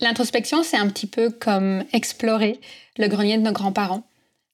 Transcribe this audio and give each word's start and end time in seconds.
L'introspection, 0.00 0.62
c'est 0.62 0.76
un 0.76 0.88
petit 0.88 1.06
peu 1.06 1.30
comme 1.30 1.84
explorer 1.92 2.60
le 2.98 3.08
grenier 3.08 3.38
de 3.38 3.42
nos 3.42 3.52
grands-parents. 3.52 4.02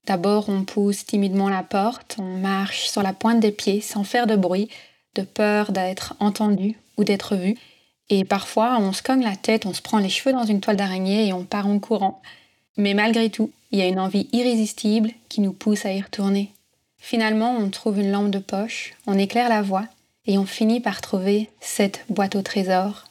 D'abord, 0.07 0.49
on 0.49 0.65
pousse 0.65 1.05
timidement 1.05 1.49
la 1.49 1.63
porte, 1.63 2.17
on 2.19 2.39
marche 2.39 2.89
sur 2.89 3.03
la 3.03 3.13
pointe 3.13 3.41
des 3.41 3.53
pieds 3.53 3.81
sans 3.81 4.05
faire 4.05 4.27
de 4.27 4.37
bruit, 4.37 4.69
de 5.15 5.23
peur 5.23 5.73
d'être 5.73 6.15
entendu 6.21 6.77
ou 6.97 7.05
d'être 7.05 7.37
vu. 7.37 7.57
Et 8.09 8.25
parfois, 8.25 8.79
on 8.79 8.93
se 8.93 9.03
cogne 9.03 9.23
la 9.23 9.37
tête, 9.37 9.67
on 9.67 9.75
se 9.75 9.83
prend 9.83 9.99
les 9.99 10.09
cheveux 10.09 10.33
dans 10.33 10.45
une 10.45 10.61
toile 10.61 10.77
d'araignée 10.77 11.27
et 11.27 11.33
on 11.33 11.45
part 11.45 11.67
en 11.67 11.79
courant. 11.79 12.23
Mais 12.77 12.95
malgré 12.95 13.31
tout, 13.31 13.51
il 13.71 13.79
y 13.79 13.83
a 13.83 13.89
une 13.89 14.01
envie 14.01 14.29
irrésistible 14.33 15.11
qui 15.29 15.41
nous 15.41 15.53
pousse 15.53 15.87
à 15.87 15.93
y 15.93 16.01
retourner. 16.01 16.53
Finalement, 16.99 17.57
on 17.57 17.69
trouve 17.69 17.99
une 17.99 18.13
lampe 18.13 18.31
de 18.31 18.39
poche, 18.39 18.95
on 19.07 19.19
éclaire 19.19 19.49
la 19.49 19.63
voie 19.63 19.87
et 20.27 20.39
on 20.39 20.47
finit 20.47 20.81
par 20.81 21.01
trouver 21.01 21.51
cette 21.61 22.05
boîte 22.09 22.37
au 22.37 22.43
trésor 22.43 23.07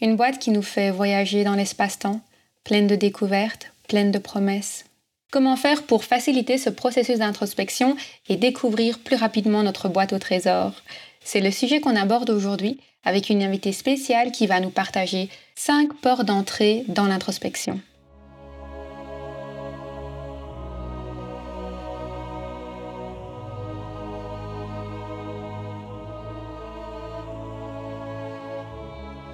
une 0.00 0.16
boîte 0.16 0.38
qui 0.38 0.50
nous 0.50 0.62
fait 0.62 0.90
voyager 0.90 1.44
dans 1.44 1.54
l'espace-temps, 1.54 2.20
pleine 2.64 2.86
de 2.86 2.96
découvertes, 2.96 3.72
pleine 3.88 4.10
de 4.10 4.18
promesses. 4.18 4.84
Comment 5.32 5.56
faire 5.56 5.84
pour 5.84 6.04
faciliter 6.04 6.58
ce 6.58 6.70
processus 6.70 7.18
d'introspection 7.18 7.96
et 8.28 8.36
découvrir 8.36 8.98
plus 8.98 9.16
rapidement 9.16 9.62
notre 9.62 9.88
boîte 9.88 10.12
au 10.12 10.18
trésor? 10.18 10.72
C'est 11.24 11.40
le 11.40 11.50
sujet 11.50 11.80
qu'on 11.80 11.96
aborde 11.96 12.30
aujourd'hui 12.30 12.78
avec 13.04 13.30
une 13.30 13.42
invitée 13.42 13.72
spéciale 13.72 14.32
qui 14.32 14.46
va 14.46 14.60
nous 14.60 14.70
partager 14.70 15.28
5 15.54 15.94
ports 15.94 16.24
d'entrée 16.24 16.84
dans 16.88 17.06
l'introspection. 17.06 17.80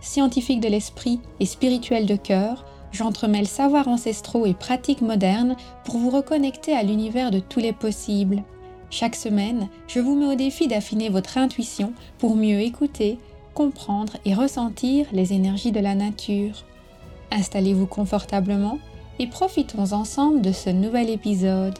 scientifique 0.00 0.60
de 0.60 0.68
l'esprit 0.68 1.20
et 1.40 1.46
spirituel 1.46 2.06
de 2.06 2.16
cœur, 2.16 2.64
j'entremêle 2.92 3.46
savoirs 3.46 3.88
ancestraux 3.88 4.46
et 4.46 4.54
pratiques 4.54 5.02
modernes 5.02 5.56
pour 5.84 5.98
vous 5.98 6.10
reconnecter 6.10 6.72
à 6.72 6.82
l'univers 6.82 7.30
de 7.30 7.40
tous 7.40 7.60
les 7.60 7.72
possibles. 7.72 8.42
Chaque 8.90 9.16
semaine, 9.16 9.68
je 9.88 10.00
vous 10.00 10.14
mets 10.14 10.32
au 10.32 10.34
défi 10.34 10.68
d'affiner 10.68 11.08
votre 11.08 11.38
intuition 11.38 11.92
pour 12.18 12.36
mieux 12.36 12.60
écouter, 12.60 13.18
comprendre 13.54 14.14
et 14.24 14.34
ressentir 14.34 15.06
les 15.12 15.32
énergies 15.32 15.72
de 15.72 15.80
la 15.80 15.94
nature. 15.94 16.64
Installez-vous 17.32 17.86
confortablement 17.86 18.78
et 19.18 19.26
profitons 19.26 19.92
ensemble 19.92 20.40
de 20.40 20.52
ce 20.52 20.70
nouvel 20.70 21.10
épisode. 21.10 21.78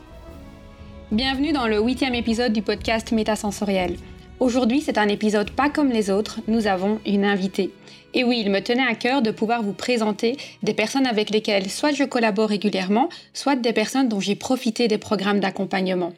Bienvenue 1.13 1.53
dans 1.53 1.69
le 1.69 1.81
huitième 1.81 2.15
épisode 2.15 2.53
du 2.53 2.63
podcast 2.63 3.13
Métasensoriel. 3.13 3.97
Aujourd'hui, 4.39 4.83
c'est 4.83 4.99
un 4.99 5.09
épisode 5.09 5.51
pas 5.51 5.71
comme 5.71 5.91
les 5.91 6.11
autres, 6.11 6.41
nous 6.47 6.67
avons 6.67 7.01
une 7.07 7.25
invitée. 7.25 7.71
Et 8.13 8.23
oui, 8.23 8.43
il 8.45 8.51
me 8.51 8.61
tenait 8.61 8.87
à 8.87 8.95
cœur 8.95 9.23
de 9.23 9.31
pouvoir 9.31 9.63
vous 9.63 9.73
présenter 9.73 10.37
des 10.63 10.75
personnes 10.75 11.07
avec 11.07 11.31
lesquelles 11.31 11.71
soit 11.71 11.93
je 11.93 12.05
collabore 12.05 12.51
régulièrement, 12.51 13.09
soit 13.33 13.57
des 13.57 13.73
personnes 13.73 14.11
dont 14.11 14.21
j'ai 14.21 14.37
profité 14.37 14.89
des 14.89 14.99
programmes 14.99 15.41
d'accompagnement. 15.41 16.13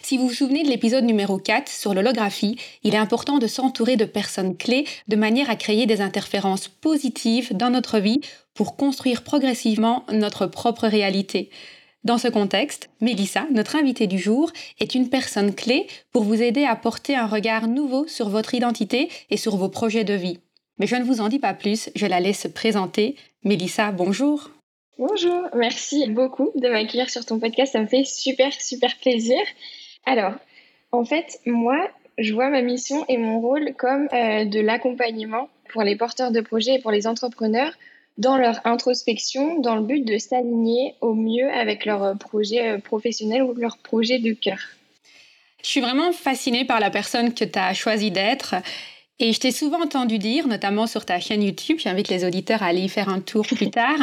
Si 0.00 0.16
vous 0.16 0.28
vous 0.28 0.34
souvenez 0.34 0.62
de 0.62 0.68
l'épisode 0.68 1.02
numéro 1.02 1.38
4 1.38 1.68
sur 1.68 1.94
l'holographie, 1.94 2.56
il 2.84 2.94
est 2.94 2.98
important 2.98 3.38
de 3.38 3.48
s'entourer 3.48 3.96
de 3.96 4.04
personnes 4.04 4.56
clés 4.56 4.86
de 5.08 5.16
manière 5.16 5.50
à 5.50 5.56
créer 5.56 5.86
des 5.86 6.00
interférences 6.00 6.68
positives 6.68 7.56
dans 7.56 7.70
notre 7.70 7.98
vie 7.98 8.20
pour 8.54 8.76
construire 8.76 9.24
progressivement 9.24 10.04
notre 10.12 10.46
propre 10.46 10.86
réalité. 10.86 11.50
Dans 12.04 12.18
ce 12.18 12.28
contexte, 12.28 12.90
Mélissa, 13.00 13.46
notre 13.50 13.74
invitée 13.74 14.06
du 14.06 14.18
jour, 14.18 14.52
est 14.78 14.94
une 14.94 15.10
personne 15.10 15.54
clé 15.54 15.88
pour 16.12 16.22
vous 16.22 16.40
aider 16.40 16.64
à 16.64 16.76
porter 16.76 17.16
un 17.16 17.26
regard 17.26 17.66
nouveau 17.66 18.06
sur 18.06 18.28
votre 18.28 18.54
identité 18.54 19.08
et 19.30 19.36
sur 19.36 19.56
vos 19.56 19.68
projets 19.68 20.04
de 20.04 20.14
vie. 20.14 20.38
Mais 20.78 20.86
je 20.86 20.94
ne 20.94 21.02
vous 21.02 21.20
en 21.20 21.28
dis 21.28 21.40
pas 21.40 21.54
plus, 21.54 21.90
je 21.96 22.06
la 22.06 22.20
laisse 22.20 22.42
se 22.42 22.48
présenter. 22.48 23.16
Mélissa, 23.42 23.90
bonjour. 23.90 24.50
Bonjour, 24.96 25.48
merci 25.54 26.08
beaucoup 26.08 26.52
de 26.54 26.68
m'accueillir 26.68 27.10
sur 27.10 27.24
ton 27.26 27.40
podcast, 27.40 27.72
ça 27.72 27.80
me 27.80 27.86
fait 27.86 28.04
super, 28.04 28.52
super 28.52 28.96
plaisir. 28.98 29.38
Alors, 30.06 30.34
en 30.92 31.04
fait, 31.04 31.40
moi, 31.46 31.78
je 32.16 32.32
vois 32.32 32.48
ma 32.48 32.62
mission 32.62 33.04
et 33.08 33.16
mon 33.16 33.40
rôle 33.40 33.74
comme 33.76 34.08
euh, 34.12 34.44
de 34.44 34.60
l'accompagnement 34.60 35.48
pour 35.70 35.82
les 35.82 35.96
porteurs 35.96 36.30
de 36.30 36.40
projets 36.40 36.76
et 36.76 36.78
pour 36.80 36.92
les 36.92 37.06
entrepreneurs 37.08 37.72
dans 38.18 38.36
leur 38.36 38.60
introspection, 38.64 39.60
dans 39.60 39.76
le 39.76 39.82
but 39.82 40.04
de 40.04 40.18
s'aligner 40.18 40.94
au 41.00 41.14
mieux 41.14 41.50
avec 41.50 41.86
leur 41.86 42.02
euh, 42.02 42.14
projet 42.14 42.72
euh, 42.72 42.78
professionnel 42.78 43.42
ou 43.42 43.54
leur 43.54 43.78
projet 43.78 44.18
de 44.18 44.32
cœur. 44.32 44.58
Je 45.62 45.68
suis 45.68 45.80
vraiment 45.80 46.12
fascinée 46.12 46.64
par 46.64 46.80
la 46.80 46.90
personne 46.90 47.32
que 47.32 47.44
tu 47.44 47.58
as 47.58 47.74
choisi 47.74 48.10
d'être. 48.10 48.56
Et 49.20 49.32
je 49.32 49.40
t'ai 49.40 49.50
souvent 49.50 49.82
entendu 49.82 50.18
dire, 50.18 50.46
notamment 50.46 50.86
sur 50.86 51.04
ta 51.04 51.18
chaîne 51.18 51.42
YouTube, 51.42 51.78
j'invite 51.80 52.08
les 52.08 52.24
auditeurs 52.24 52.62
à 52.62 52.66
aller 52.66 52.82
y 52.82 52.88
faire 52.88 53.08
un 53.08 53.20
tour 53.20 53.46
plus 53.46 53.70
tard, 53.70 53.98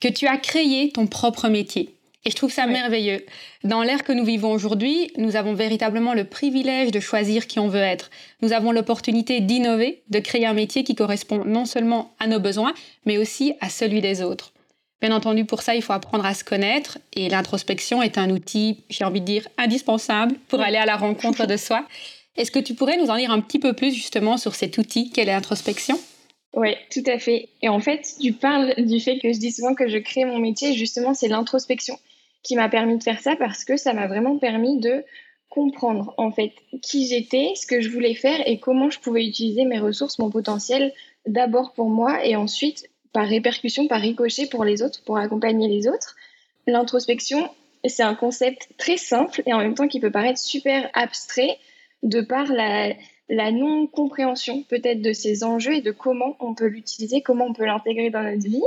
que 0.00 0.08
tu 0.08 0.26
as 0.26 0.36
créé 0.36 0.90
ton 0.90 1.06
propre 1.06 1.48
métier. 1.48 1.94
Et 2.24 2.30
je 2.30 2.36
trouve 2.36 2.52
ça 2.52 2.66
merveilleux. 2.66 3.24
Dans 3.64 3.82
l'ère 3.82 4.02
que 4.02 4.12
nous 4.12 4.24
vivons 4.24 4.52
aujourd'hui, 4.52 5.10
nous 5.16 5.36
avons 5.36 5.54
véritablement 5.54 6.14
le 6.14 6.24
privilège 6.24 6.90
de 6.90 7.00
choisir 7.00 7.46
qui 7.46 7.58
on 7.58 7.68
veut 7.68 7.78
être. 7.78 8.10
Nous 8.42 8.52
avons 8.52 8.72
l'opportunité 8.72 9.40
d'innover, 9.40 10.02
de 10.08 10.18
créer 10.18 10.44
un 10.44 10.52
métier 10.52 10.82
qui 10.82 10.94
correspond 10.94 11.44
non 11.44 11.64
seulement 11.64 12.14
à 12.18 12.26
nos 12.26 12.40
besoins, 12.40 12.74
mais 13.06 13.18
aussi 13.18 13.54
à 13.60 13.68
celui 13.68 14.00
des 14.00 14.20
autres. 14.22 14.52
Bien 15.00 15.12
entendu, 15.12 15.44
pour 15.44 15.62
ça, 15.62 15.76
il 15.76 15.82
faut 15.82 15.92
apprendre 15.92 16.26
à 16.26 16.34
se 16.34 16.42
connaître 16.42 16.98
et 17.14 17.28
l'introspection 17.28 18.02
est 18.02 18.18
un 18.18 18.30
outil, 18.30 18.82
j'ai 18.90 19.04
envie 19.04 19.20
de 19.20 19.26
dire, 19.26 19.46
indispensable 19.56 20.34
pour 20.48 20.60
aller 20.60 20.76
à 20.76 20.86
la 20.86 20.96
rencontre 20.96 21.46
de 21.46 21.56
soi. 21.56 21.86
Est-ce 22.36 22.50
que 22.50 22.58
tu 22.58 22.74
pourrais 22.74 22.96
nous 22.96 23.10
en 23.10 23.16
dire 23.16 23.30
un 23.30 23.40
petit 23.40 23.60
peu 23.60 23.74
plus 23.74 23.94
justement 23.94 24.36
sur 24.36 24.56
cet 24.56 24.76
outil 24.76 25.10
qu'est 25.10 25.24
l'introspection? 25.24 25.98
Oui, 26.54 26.74
tout 26.90 27.04
à 27.06 27.18
fait. 27.20 27.48
Et 27.62 27.68
en 27.68 27.78
fait, 27.78 28.16
tu 28.20 28.32
parles 28.32 28.74
du 28.76 28.98
fait 28.98 29.18
que 29.18 29.32
je 29.32 29.38
dis 29.38 29.52
souvent 29.52 29.74
que 29.74 29.88
je 29.88 29.98
crée 29.98 30.24
mon 30.24 30.38
métier, 30.38 30.74
justement, 30.74 31.14
c'est 31.14 31.28
l'introspection 31.28 31.96
qui 32.48 32.56
m'a 32.56 32.70
permis 32.70 32.96
de 32.96 33.02
faire 33.02 33.20
ça 33.20 33.36
parce 33.36 33.62
que 33.62 33.76
ça 33.76 33.92
m'a 33.92 34.06
vraiment 34.06 34.38
permis 34.38 34.80
de 34.80 35.04
comprendre 35.50 36.14
en 36.16 36.32
fait 36.32 36.52
qui 36.80 37.06
j'étais, 37.06 37.52
ce 37.56 37.66
que 37.66 37.82
je 37.82 37.90
voulais 37.90 38.14
faire 38.14 38.40
et 38.46 38.58
comment 38.58 38.88
je 38.88 38.98
pouvais 38.98 39.26
utiliser 39.26 39.66
mes 39.66 39.78
ressources, 39.78 40.18
mon 40.18 40.30
potentiel 40.30 40.94
d'abord 41.26 41.74
pour 41.74 41.90
moi 41.90 42.24
et 42.24 42.36
ensuite 42.36 42.88
par 43.12 43.28
répercussion, 43.28 43.86
par 43.86 44.00
ricochet 44.00 44.46
pour 44.46 44.64
les 44.64 44.82
autres, 44.82 45.02
pour 45.04 45.18
accompagner 45.18 45.68
les 45.68 45.88
autres. 45.88 46.16
L'introspection, 46.66 47.50
c'est 47.84 48.02
un 48.02 48.14
concept 48.14 48.68
très 48.78 48.96
simple 48.96 49.42
et 49.44 49.52
en 49.52 49.58
même 49.58 49.74
temps 49.74 49.88
qui 49.88 50.00
peut 50.00 50.10
paraître 50.10 50.38
super 50.38 50.88
abstrait 50.94 51.58
de 52.02 52.22
par 52.22 52.50
la, 52.50 52.94
la 53.28 53.52
non-compréhension 53.52 54.62
peut-être 54.62 55.02
de 55.02 55.12
ces 55.12 55.44
enjeux 55.44 55.74
et 55.74 55.82
de 55.82 55.90
comment 55.90 56.34
on 56.40 56.54
peut 56.54 56.68
l'utiliser, 56.68 57.20
comment 57.20 57.44
on 57.44 57.52
peut 57.52 57.66
l'intégrer 57.66 58.08
dans 58.08 58.22
notre 58.22 58.48
vie. 58.48 58.64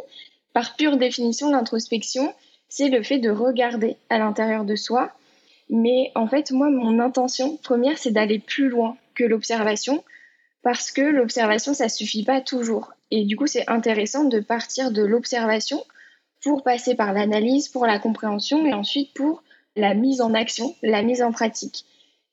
Par 0.53 0.75
pure 0.75 0.97
définition, 0.97 1.50
l'introspection, 1.50 2.31
c'est 2.72 2.88
le 2.88 3.04
fait 3.04 3.20
de 3.20 3.30
regarder 3.30 3.98
à 4.09 4.18
l'intérieur 4.18 4.64
de 4.64 4.78
soi. 4.78 5.12
Mais 5.70 6.12
en 6.16 6.26
fait, 6.26 6.52
moi, 6.52 6.70
mon 6.70 7.00
intention 7.00 7.58
première, 7.58 7.98
c'est 7.98 8.12
d'aller 8.12 8.40
plus 8.40 8.70
loin 8.70 8.98
que 9.14 9.26
l'observation, 9.26 10.04
parce 10.64 10.90
que 10.90 11.02
l'observation, 11.02 11.74
ça 11.74 11.90
suffit 11.90 12.24
pas 12.24 12.40
toujours. 12.40 12.94
Et 13.12 13.26
du 13.26 13.36
coup, 13.36 13.46
c'est 13.46 13.70
intéressant 13.70 14.24
de 14.24 14.40
partir 14.40 14.92
de 14.92 15.04
l'observation 15.04 15.84
pour 16.42 16.64
passer 16.64 16.96
par 16.96 17.12
l'analyse, 17.12 17.68
pour 17.68 17.85
la 17.85 18.00
compréhension, 18.00 18.66
et 18.66 18.74
ensuite 18.74 19.14
pour 19.14 19.44
la 19.76 19.94
mise 19.94 20.22
en 20.22 20.34
action, 20.34 20.74
la 20.82 21.02
mise 21.02 21.22
en 21.22 21.34
pratique. 21.34 21.84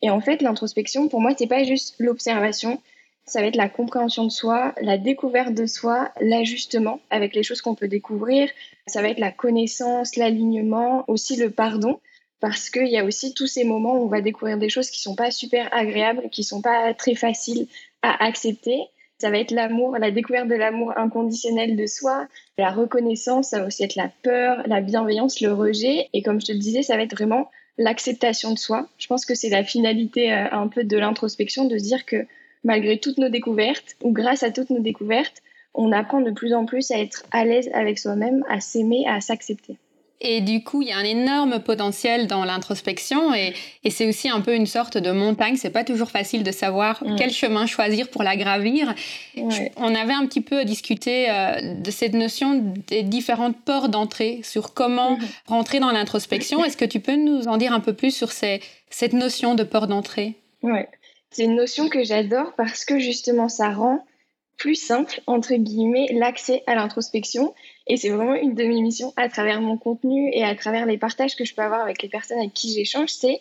Et 0.02 0.10
en 0.10 0.20
fait, 0.20 0.40
l'introspection, 0.40 1.08
pour 1.08 1.20
moi, 1.20 1.32
c'est 1.36 1.48
pas 1.48 1.64
juste 1.64 1.96
l'observation, 1.98 2.80
ça 3.28 3.40
va 3.40 3.46
être 3.46 3.56
la 3.56 3.68
compréhension 3.68 4.24
de 4.24 4.30
soi, 4.30 4.74
la 4.80 4.98
découverte 4.98 5.54
de 5.54 5.66
soi, 5.66 6.10
l'ajustement 6.20 7.00
avec 7.10 7.34
les 7.34 7.42
choses 7.42 7.60
qu'on 7.60 7.74
peut 7.74 7.88
découvrir. 7.88 8.48
Ça 8.86 9.02
va 9.02 9.08
être 9.08 9.20
la 9.20 9.30
connaissance, 9.30 10.16
l'alignement, 10.16 11.04
aussi 11.08 11.36
le 11.36 11.50
pardon, 11.50 12.00
parce 12.40 12.70
qu'il 12.70 12.88
y 12.88 12.98
a 12.98 13.04
aussi 13.04 13.34
tous 13.34 13.46
ces 13.46 13.64
moments 13.64 13.94
où 13.94 14.04
on 14.04 14.08
va 14.08 14.22
découvrir 14.22 14.58
des 14.58 14.68
choses 14.68 14.90
qui 14.90 15.00
sont 15.00 15.14
pas 15.14 15.30
super 15.30 15.68
agréables, 15.74 16.30
qui 16.30 16.42
sont 16.42 16.62
pas 16.62 16.94
très 16.94 17.14
faciles 17.14 17.66
à 18.02 18.24
accepter. 18.24 18.80
Ça 19.18 19.30
va 19.30 19.38
être 19.38 19.50
l'amour, 19.50 19.98
la 19.98 20.10
découverte 20.10 20.48
de 20.48 20.54
l'amour 20.54 20.96
inconditionnel 20.96 21.76
de 21.76 21.86
soi, 21.86 22.28
la 22.56 22.70
reconnaissance, 22.70 23.48
ça 23.48 23.60
va 23.60 23.66
aussi 23.66 23.82
être 23.82 23.96
la 23.96 24.10
peur, 24.22 24.62
la 24.66 24.80
bienveillance, 24.80 25.40
le 25.40 25.52
rejet. 25.52 26.08
Et 26.12 26.22
comme 26.22 26.40
je 26.40 26.46
te 26.46 26.52
le 26.52 26.58
disais, 26.58 26.82
ça 26.82 26.96
va 26.96 27.02
être 27.02 27.16
vraiment 27.16 27.50
l'acceptation 27.78 28.52
de 28.52 28.58
soi. 28.58 28.88
Je 28.98 29.06
pense 29.08 29.26
que 29.26 29.34
c'est 29.34 29.48
la 29.48 29.64
finalité 29.64 30.32
euh, 30.32 30.46
un 30.52 30.68
peu 30.68 30.84
de 30.84 30.96
l'introspection, 30.96 31.64
de 31.64 31.78
se 31.78 31.82
dire 31.82 32.06
que 32.06 32.26
malgré 32.64 32.98
toutes 32.98 33.18
nos 33.18 33.28
découvertes, 33.28 33.96
ou 34.02 34.12
grâce 34.12 34.42
à 34.42 34.50
toutes 34.50 34.70
nos 34.70 34.80
découvertes, 34.80 35.42
on 35.74 35.92
apprend 35.92 36.20
de 36.20 36.30
plus 36.30 36.54
en 36.54 36.64
plus 36.64 36.90
à 36.90 36.98
être 36.98 37.24
à 37.30 37.44
l'aise 37.44 37.70
avec 37.72 37.98
soi-même, 37.98 38.44
à 38.48 38.60
s'aimer, 38.60 39.04
à 39.06 39.20
s'accepter. 39.20 39.76
Et 40.20 40.40
du 40.40 40.64
coup, 40.64 40.82
il 40.82 40.88
y 40.88 40.92
a 40.92 40.96
un 40.96 41.04
énorme 41.04 41.60
potentiel 41.60 42.26
dans 42.26 42.44
l'introspection 42.44 43.32
et, 43.34 43.54
c'est 43.88 44.08
aussi 44.08 44.28
un 44.28 44.40
peu 44.40 44.54
une 44.54 44.66
sorte 44.66 44.98
de 44.98 45.12
montagne. 45.12 45.54
C'est 45.56 45.70
pas 45.70 45.84
toujours 45.84 46.10
facile 46.10 46.42
de 46.42 46.50
savoir 46.50 47.02
mm. 47.04 47.16
quel 47.16 47.30
chemin 47.30 47.66
choisir 47.66 48.08
pour 48.08 48.22
la 48.22 48.36
gravir. 48.36 48.94
On 49.76 49.94
avait 49.94 50.12
un 50.12 50.26
petit 50.26 50.40
peu 50.40 50.64
discuté 50.64 51.30
euh, 51.30 51.74
de 51.74 51.90
cette 51.90 52.14
notion 52.14 52.74
des 52.88 53.02
différentes 53.04 53.56
portes 53.56 53.90
d'entrée, 53.90 54.40
sur 54.42 54.74
comment 54.74 55.16
mm-hmm. 55.16 55.26
rentrer 55.46 55.80
dans 55.80 55.92
l'introspection. 55.92 56.64
Est-ce 56.64 56.76
que 56.76 56.84
tu 56.84 57.00
peux 57.00 57.16
nous 57.16 57.46
en 57.46 57.56
dire 57.56 57.72
un 57.72 57.80
peu 57.80 57.92
plus 57.92 58.10
sur 58.10 58.32
cette 58.32 59.12
notion 59.12 59.54
de 59.54 59.62
porte 59.62 59.88
d'entrée? 59.88 60.34
Oui, 60.62 60.80
c'est 61.30 61.44
une 61.44 61.56
notion 61.56 61.88
que 61.88 62.04
j'adore 62.04 62.54
parce 62.56 62.84
que 62.84 62.98
justement, 62.98 63.48
ça 63.48 63.70
rend 63.70 64.04
plus 64.56 64.74
simple, 64.74 65.22
entre 65.26 65.54
guillemets, 65.54 66.08
l'accès 66.12 66.62
à 66.66 66.74
l'introspection. 66.74 67.54
Et 67.86 67.96
c'est 67.96 68.10
vraiment 68.10 68.34
une 68.34 68.54
de 68.54 68.64
mes 68.64 68.82
missions 68.82 69.14
à 69.16 69.28
travers 69.28 69.60
mon 69.60 69.78
contenu 69.78 70.30
et 70.32 70.44
à 70.44 70.54
travers 70.54 70.84
les 70.84 70.98
partages 70.98 71.36
que 71.36 71.44
je 71.44 71.54
peux 71.54 71.62
avoir 71.62 71.80
avec 71.80 72.02
les 72.02 72.08
personnes 72.08 72.38
avec 72.38 72.52
qui 72.52 72.72
j'échange, 72.72 73.10
c'est 73.10 73.40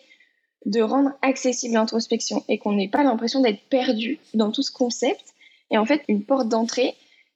de 0.64 0.80
rendre 0.80 1.10
accessible 1.22 1.74
l'introspection 1.74 2.44
et 2.48 2.58
qu'on 2.58 2.72
n'ait 2.72 2.88
pas 2.88 3.02
l'impression 3.02 3.40
d'être 3.40 3.62
perdu 3.68 4.18
dans 4.34 4.50
tout 4.52 4.62
ce 4.62 4.72
concept. 4.72 5.34
Et 5.70 5.78
en 5.78 5.84
fait, 5.84 6.02
une 6.08 6.24
porte 6.24 6.48
d'entrée, 6.48 6.94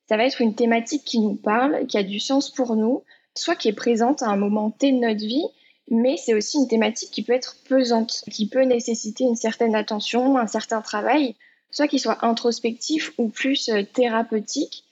ça 0.08 0.16
va 0.16 0.24
être 0.24 0.40
une 0.40 0.54
thématique 0.54 1.04
qui 1.04 1.18
nous 1.18 1.34
parle, 1.34 1.86
qui 1.86 1.98
a 1.98 2.02
du 2.02 2.20
sens 2.20 2.50
pour 2.50 2.76
nous, 2.76 3.02
soit 3.34 3.56
qui 3.56 3.68
est 3.68 3.74
présente 3.74 4.22
à 4.22 4.28
un 4.28 4.36
moment 4.36 4.70
T 4.70 4.92
de 4.92 4.98
notre 4.98 5.24
vie, 5.24 5.46
mais 5.92 6.16
c'est 6.16 6.34
aussi 6.34 6.56
une 6.56 6.66
thématique 6.66 7.10
qui 7.10 7.22
peut 7.22 7.34
être 7.34 7.56
pesante, 7.68 8.24
qui 8.30 8.48
peut 8.48 8.64
nécessiter 8.64 9.24
une 9.24 9.36
certaine 9.36 9.76
attention, 9.76 10.38
un 10.38 10.46
certain 10.46 10.80
travail 10.80 11.36
soit 11.70 11.86
qu'ils 11.86 12.00
soient 12.00 12.24
introspectifs 12.24 13.12
ou 13.18 13.28
plus 13.28 13.68
euh, 13.68 13.82
thérapeutiques. 13.82 14.84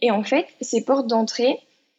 Et 0.00 0.10
en 0.10 0.22
fait, 0.22 0.46
ces 0.60 0.84
portes 0.84 1.06
d'entrée, 1.06 1.58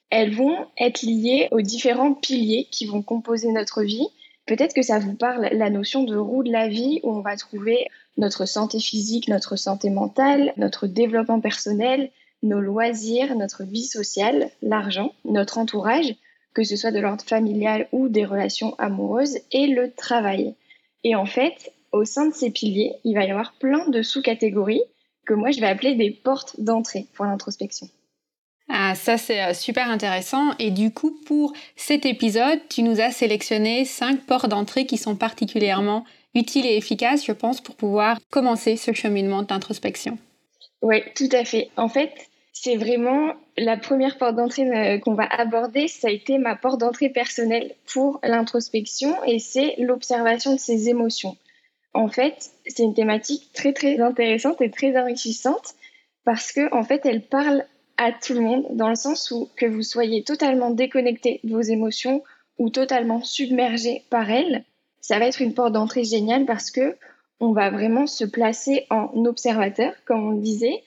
elles 0.09 0.33
vont 0.35 0.67
être 0.79 1.01
liées 1.01 1.47
aux 1.51 1.61
différents 1.61 2.13
piliers 2.13 2.67
qui 2.71 2.85
vont 2.85 3.01
composer 3.01 3.51
notre 3.51 3.81
vie. 3.81 4.07
Peut-être 4.45 4.73
que 4.73 4.83
ça 4.83 4.99
vous 4.99 5.15
parle 5.15 5.49
la 5.51 5.69
notion 5.69 6.03
de 6.03 6.15
roue 6.15 6.43
de 6.43 6.51
la 6.51 6.67
vie 6.67 6.99
où 7.03 7.11
on 7.11 7.21
va 7.21 7.35
trouver 7.35 7.87
notre 8.17 8.45
santé 8.45 8.79
physique, 8.79 9.27
notre 9.27 9.55
santé 9.55 9.89
mentale, 9.89 10.53
notre 10.57 10.87
développement 10.87 11.41
personnel, 11.41 12.11
nos 12.43 12.61
loisirs, 12.61 13.35
notre 13.35 13.63
vie 13.63 13.85
sociale, 13.85 14.49
l'argent, 14.61 15.13
notre 15.25 15.57
entourage, 15.57 16.15
que 16.55 16.63
ce 16.63 16.75
soit 16.75 16.91
de 16.91 16.99
l'ordre 16.99 17.23
familial 17.23 17.87
ou 17.91 18.09
des 18.09 18.25
relations 18.25 18.73
amoureuses, 18.79 19.37
et 19.51 19.67
le 19.67 19.91
travail. 19.91 20.55
Et 21.03 21.13
en 21.13 21.27
fait, 21.27 21.71
au 21.91 22.05
sein 22.05 22.27
de 22.27 22.33
ces 22.33 22.49
piliers, 22.49 22.93
il 23.03 23.13
va 23.13 23.25
y 23.25 23.29
avoir 23.29 23.53
plein 23.53 23.87
de 23.89 24.01
sous-catégories 24.01 24.81
que 25.27 25.33
moi 25.33 25.51
je 25.51 25.59
vais 25.59 25.67
appeler 25.67 25.95
des 25.95 26.11
portes 26.11 26.59
d'entrée 26.59 27.05
pour 27.13 27.25
l'introspection. 27.25 27.87
Ah, 28.69 28.95
ça 28.95 29.17
c'est 29.17 29.43
euh, 29.43 29.53
super 29.53 29.89
intéressant. 29.89 30.53
Et 30.57 30.71
du 30.71 30.91
coup, 30.91 31.19
pour 31.25 31.53
cet 31.75 32.05
épisode, 32.05 32.59
tu 32.69 32.81
nous 32.81 32.99
as 32.99 33.11
sélectionné 33.11 33.85
cinq 33.85 34.21
portes 34.21 34.49
d'entrée 34.49 34.85
qui 34.85 34.97
sont 34.97 35.15
particulièrement 35.15 36.05
utiles 36.33 36.65
et 36.65 36.75
efficaces, 36.75 37.25
je 37.25 37.31
pense, 37.31 37.61
pour 37.61 37.75
pouvoir 37.75 38.17
commencer 38.29 38.75
ce 38.75 38.91
cheminement 38.91 39.43
d'introspection. 39.43 40.17
Oui, 40.81 41.01
tout 41.15 41.29
à 41.31 41.45
fait. 41.45 41.69
En 41.77 41.89
fait, 41.89 42.11
c'est 42.57 42.77
vraiment 42.77 43.33
la 43.57 43.77
première 43.77 44.17
porte 44.17 44.35
d'entrée 44.35 44.67
euh, 44.69 44.99
qu'on 44.99 45.13
va 45.13 45.25
aborder. 45.25 45.87
Ça 45.87 46.07
a 46.07 46.11
été 46.11 46.39
ma 46.39 46.55
porte 46.55 46.79
d'entrée 46.79 47.09
personnelle 47.09 47.75
pour 47.93 48.19
l'introspection 48.23 49.15
et 49.25 49.37
c'est 49.37 49.75
l'observation 49.77 50.53
de 50.53 50.59
ses 50.59 50.89
émotions 50.89 51.37
en 51.95 52.09
fait, 52.09 52.51
c'est 52.67 52.83
une 52.83 52.93
thématique 52.93 53.49
très 53.53 53.71
très 53.71 53.99
intéressante 53.99 54.61
et 54.61 54.69
très 54.69 54.97
enrichissante 54.99 55.75
parce 56.25 56.51
que 56.51 56.73
en 56.75 56.83
fait, 56.83 57.05
elle 57.05 57.21
parle 57.21 57.63
à 57.97 58.11
tout 58.11 58.33
le 58.33 58.41
monde 58.41 58.65
dans 58.71 58.89
le 58.89 58.95
sens 58.95 59.31
où 59.31 59.49
que 59.55 59.65
vous 59.65 59.81
soyez 59.81 60.23
totalement 60.23 60.71
déconnecté 60.71 61.39
de 61.45 61.53
vos 61.53 61.61
émotions 61.61 62.21
ou 62.57 62.69
totalement 62.69 63.23
submergé 63.23 64.03
par 64.09 64.29
elles, 64.29 64.65
ça 64.99 65.19
va 65.19 65.27
être 65.27 65.41
une 65.41 65.53
porte 65.53 65.71
d'entrée 65.71 66.03
géniale 66.03 66.45
parce 66.45 66.69
que 66.69 66.97
on 67.39 67.53
va 67.53 67.69
vraiment 67.69 68.07
se 68.07 68.25
placer 68.25 68.85
en 68.89 69.11
observateur, 69.25 69.93
comme 70.05 70.27
on 70.27 70.31
le 70.31 70.41
disait. 70.41 70.83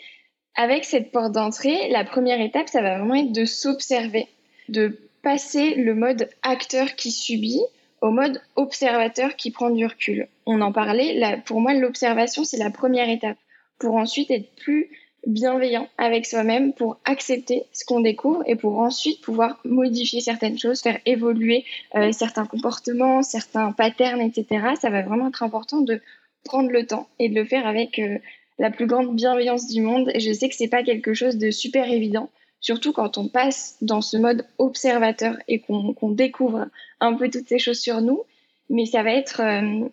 Avec 0.60 0.84
cette 0.84 1.12
porte 1.12 1.30
d'entrée, 1.30 1.88
la 1.88 2.02
première 2.02 2.40
étape, 2.40 2.68
ça 2.68 2.82
va 2.82 2.98
vraiment 2.98 3.14
être 3.14 3.30
de 3.30 3.44
s'observer, 3.44 4.26
de 4.68 4.98
passer 5.22 5.76
le 5.76 5.94
mode 5.94 6.28
acteur 6.42 6.96
qui 6.96 7.12
subit 7.12 7.62
au 8.00 8.10
mode 8.10 8.42
observateur 8.56 9.36
qui 9.36 9.52
prend 9.52 9.70
du 9.70 9.86
recul. 9.86 10.26
On 10.46 10.60
en 10.60 10.72
parlait, 10.72 11.40
pour 11.46 11.60
moi 11.60 11.74
l'observation 11.74 12.42
c'est 12.42 12.56
la 12.56 12.70
première 12.70 13.08
étape 13.08 13.36
pour 13.78 13.94
ensuite 13.94 14.32
être 14.32 14.52
plus 14.56 14.90
bienveillant 15.28 15.88
avec 15.96 16.26
soi-même, 16.26 16.72
pour 16.72 16.98
accepter 17.04 17.62
ce 17.72 17.84
qu'on 17.84 18.00
découvre 18.00 18.42
et 18.46 18.56
pour 18.56 18.80
ensuite 18.80 19.20
pouvoir 19.20 19.60
modifier 19.64 20.20
certaines 20.20 20.58
choses, 20.58 20.80
faire 20.80 20.98
évoluer 21.06 21.64
euh, 21.94 22.10
certains 22.10 22.46
comportements, 22.46 23.22
certains 23.22 23.70
patterns, 23.70 24.20
etc. 24.20 24.74
Ça 24.80 24.90
va 24.90 25.02
vraiment 25.02 25.28
être 25.28 25.44
important 25.44 25.82
de 25.82 26.00
prendre 26.44 26.70
le 26.70 26.84
temps 26.84 27.08
et 27.20 27.28
de 27.28 27.36
le 27.36 27.44
faire 27.44 27.64
avec 27.64 28.00
euh, 28.00 28.18
la 28.58 28.70
plus 28.70 28.86
grande 28.86 29.14
bienveillance 29.14 29.68
du 29.68 29.80
monde. 29.82 30.10
Et 30.14 30.20
je 30.20 30.32
sais 30.32 30.48
que 30.48 30.54
c'est 30.54 30.68
pas 30.68 30.82
quelque 30.82 31.14
chose 31.14 31.36
de 31.36 31.50
super 31.50 31.90
évident, 31.90 32.30
surtout 32.60 32.92
quand 32.92 33.18
on 33.18 33.28
passe 33.28 33.76
dans 33.82 34.00
ce 34.00 34.16
mode 34.16 34.46
observateur 34.58 35.36
et 35.48 35.60
qu'on 35.60 36.10
découvre 36.10 36.66
un 37.00 37.14
peu 37.14 37.30
toutes 37.30 37.48
ces 37.48 37.58
choses 37.58 37.80
sur 37.80 38.00
nous. 38.00 38.22
Mais 38.70 38.86
ça 38.86 39.02
va 39.02 39.12
être, 39.12 39.40
euh, 39.40 39.88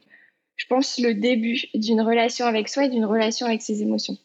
je 0.57 0.65
pense, 0.67 0.99
le 0.99 1.13
début 1.13 1.63
d'une 1.73 2.01
relation 2.01 2.45
avec 2.45 2.67
soi 2.67 2.85
et 2.85 2.89
d'une 2.89 3.05
relation 3.05 3.45
avec 3.47 3.61
ses 3.61 3.81
émotions. 3.81 4.17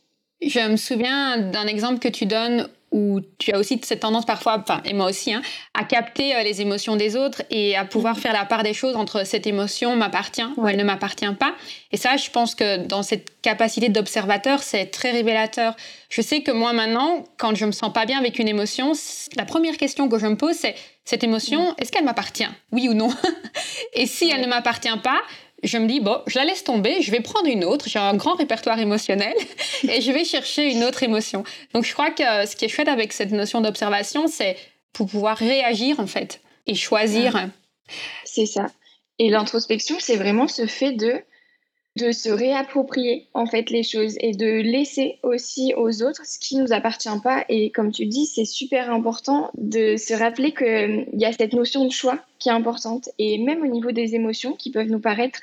Je 0.43 0.71
me 0.71 0.77
souviens 0.77 1.39
d'un 1.39 1.67
exemple 1.67 1.99
que 1.99 2.09
tu 2.09 2.27
donnes 2.27 2.69
où 2.91 3.21
tu 3.39 3.53
as 3.53 3.59
aussi 3.59 3.81
cette 3.85 4.01
tendance 4.01 4.27
parfois, 4.27 4.59
enfin, 4.59 4.81
et 4.85 4.93
moi 4.93 5.07
aussi, 5.07 5.33
hein, 5.33 5.43
à 5.75 5.85
capter 5.85 6.35
euh, 6.35 6.43
les 6.43 6.61
émotions 6.61 6.97
des 6.97 7.17
autres 7.17 7.43
et 7.51 7.77
à 7.77 7.85
pouvoir 7.85 8.17
mhm. 8.17 8.21
faire 8.21 8.33
la 8.33 8.45
part 8.45 8.63
des 8.63 8.75
choses 8.75 8.97
entre 8.97 9.25
cette 9.25 9.47
émotion 9.47 9.97
m'appartient 9.97 10.47
ou 10.57 10.67
elle 10.67 10.77
ne 10.77 10.85
m'appartient 10.85 11.33
pas. 11.39 11.55
Et 11.93 11.97
ça, 11.97 12.17
je 12.17 12.31
pense 12.31 12.55
que 12.55 12.79
dans 12.79 13.03
cette 13.03 13.41
capacité 13.43 13.89
d'observateur, 13.89 14.63
c'est 14.63 14.87
très 14.87 15.13
révélateur. 15.13 15.77
Je 16.09 16.21
sais 16.21 16.43
que 16.43 16.51
moi 16.51 16.73
maintenant, 16.73 17.25
quand 17.39 17.55
je 17.55 17.65
me 17.65 17.73
sens 17.73 17.93
pas 17.93 18.07
bien 18.07 18.19
avec 18.19 18.39
une 18.39 18.49
émotion, 18.49 18.93
la 19.37 19.45
première 19.45 19.77
question 19.77 20.09
que 20.09 20.19
je 20.19 20.27
me 20.27 20.37
pose, 20.37 20.57
c'est 20.57 20.75
cette 21.05 21.25
émotion, 21.25 21.75
est-ce 21.79 21.91
qu'elle 21.91 22.05
m'appartient? 22.05 22.49
Oui 22.73 22.89
ou 22.89 22.95
non? 22.95 23.11
Et 23.95 24.07
si 24.07 24.31
elle 24.31 24.43
ne 24.43 24.47
m'appartient 24.47 24.89
pas, 25.03 25.21
je 25.63 25.79
me 25.79 25.87
dis, 25.87 26.01
bon, 26.01 26.19
je 26.27 26.39
la 26.39 26.45
laisse 26.45 26.65
tomber, 26.65 27.03
je 27.03 27.11
vais 27.11 27.21
prendre 27.21 27.49
une 27.49 27.65
autre, 27.65 27.89
j'ai 27.89 27.99
un 27.99 28.15
grand 28.15 28.35
répertoire 28.35 28.79
émotionnel 28.79 29.35
et 29.89 30.01
je 30.01 30.13
vais 30.13 30.25
chercher 30.25 30.71
une 30.71 30.85
autre 30.85 31.03
émotion. 31.03 31.45
Donc 31.75 31.85
je 31.85 31.93
crois 31.93 32.11
que 32.11 32.47
ce 32.47 32.57
qui 32.57 32.65
est 32.65 32.69
chouette 32.69 32.89
avec 32.89 33.13
cette 33.13 33.33
notion 33.33 33.61
d'observation, 33.61 34.27
c'est 34.27 34.57
pour 34.93 35.07
pouvoir 35.07 35.37
réagir 35.37 36.01
en 36.01 36.07
fait 36.07 36.41
et 36.67 36.75
choisir. 36.75 37.49
C'est 38.25 38.47
ça. 38.47 38.67
Et 39.19 39.29
l'introspection, 39.29 39.97
c'est 39.99 40.17
vraiment 40.17 40.49
ce 40.49 40.67
fait 40.67 40.93
de 40.93 41.23
de 41.97 42.13
se 42.13 42.31
réapproprier 42.31 43.29
en 43.35 43.47
fait 43.47 43.69
les 43.69 43.83
choses 43.83 44.17
et 44.21 44.33
de 44.33 44.47
laisser 44.47 45.19
aussi 45.25 45.75
aux 45.77 46.03
autres 46.03 46.25
ce 46.25 46.39
qui 46.39 46.57
nous 46.57 46.73
appartient 46.73 47.09
pas 47.23 47.45
et 47.49 47.71
comme 47.71 47.91
tu 47.91 48.07
dis 48.07 48.27
c'est 48.27 48.45
super 48.45 48.93
important 48.93 49.51
de 49.59 49.97
se 49.97 50.15
rappeler 50.15 50.53
qu'il 50.53 51.09
y 51.15 51.25
a 51.25 51.33
cette 51.33 51.53
notion 51.53 51.85
de 51.85 51.91
choix 51.91 52.21
qui 52.39 52.49
est 52.49 52.53
importante 52.53 53.09
et 53.19 53.39
même 53.39 53.63
au 53.63 53.67
niveau 53.67 53.91
des 53.91 54.15
émotions 54.15 54.55
qui 54.55 54.71
peuvent 54.71 54.87
nous 54.87 55.01
paraître 55.01 55.41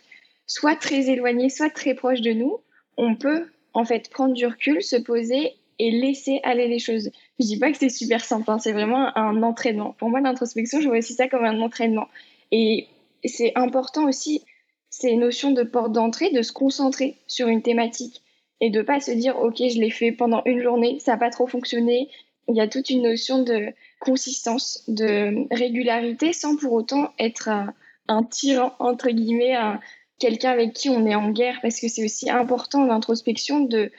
soit 0.47 0.75
très 0.75 1.09
éloignées, 1.09 1.49
soit 1.49 1.69
très 1.69 1.93
proches 1.93 2.21
de 2.21 2.31
nous, 2.31 2.59
on 2.97 3.15
peut 3.15 3.45
en 3.73 3.85
fait 3.85 4.09
prendre 4.09 4.33
du 4.33 4.45
recul, 4.45 4.81
se 4.81 4.95
poser 4.95 5.53
et 5.79 5.91
laisser 5.91 6.39
aller 6.43 6.67
les 6.67 6.79
choses. 6.79 7.11
Je 7.39 7.45
dis 7.45 7.59
pas 7.59 7.71
que 7.71 7.77
c'est 7.77 7.89
super 7.89 8.23
simple, 8.25 8.49
hein, 8.49 8.57
c'est 8.57 8.71
vraiment 8.71 9.15
un 9.15 9.43
entraînement. 9.43 9.93
Pour 9.99 10.09
moi, 10.09 10.21
l'introspection, 10.21 10.81
je 10.81 10.87
vois 10.87 10.97
aussi 10.97 11.13
ça 11.13 11.27
comme 11.27 11.45
un 11.45 11.61
entraînement. 11.61 12.07
Et 12.51 12.87
c'est 13.23 13.51
important 13.55 14.07
aussi, 14.07 14.43
ces 14.89 15.15
notions 15.15 15.51
de 15.51 15.63
porte 15.63 15.91
d'entrée, 15.91 16.31
de 16.31 16.41
se 16.41 16.51
concentrer 16.51 17.17
sur 17.27 17.47
une 17.47 17.61
thématique 17.61 18.23
et 18.59 18.71
de 18.71 18.81
pas 18.81 18.99
se 18.99 19.11
dire, 19.11 19.37
OK, 19.37 19.57
je 19.57 19.79
l'ai 19.79 19.91
fait 19.91 20.11
pendant 20.11 20.41
une 20.45 20.61
journée, 20.61 20.99
ça 20.99 21.11
n'a 21.11 21.17
pas 21.17 21.29
trop 21.29 21.45
fonctionné. 21.45 22.09
Il 22.47 22.55
y 22.55 22.61
a 22.61 22.67
toute 22.67 22.89
une 22.89 23.03
notion 23.03 23.43
de 23.43 23.73
consistance, 23.99 24.83
de 24.87 25.45
régularité, 25.53 26.33
sans 26.33 26.55
pour 26.55 26.73
autant 26.73 27.11
être 27.19 27.49
un, 27.49 27.73
un 28.07 28.23
tyran, 28.23 28.73
entre 28.79 29.09
guillemets, 29.09 29.53
un, 29.53 29.79
quelqu'un 30.19 30.51
avec 30.51 30.73
qui 30.73 30.89
on 30.89 31.05
est 31.05 31.15
en 31.15 31.29
guerre, 31.31 31.59
parce 31.61 31.79
que 31.79 31.87
c'est 31.87 32.03
aussi 32.03 32.29
important 32.29 32.85
l'introspection 32.85 33.61
de, 33.61 33.91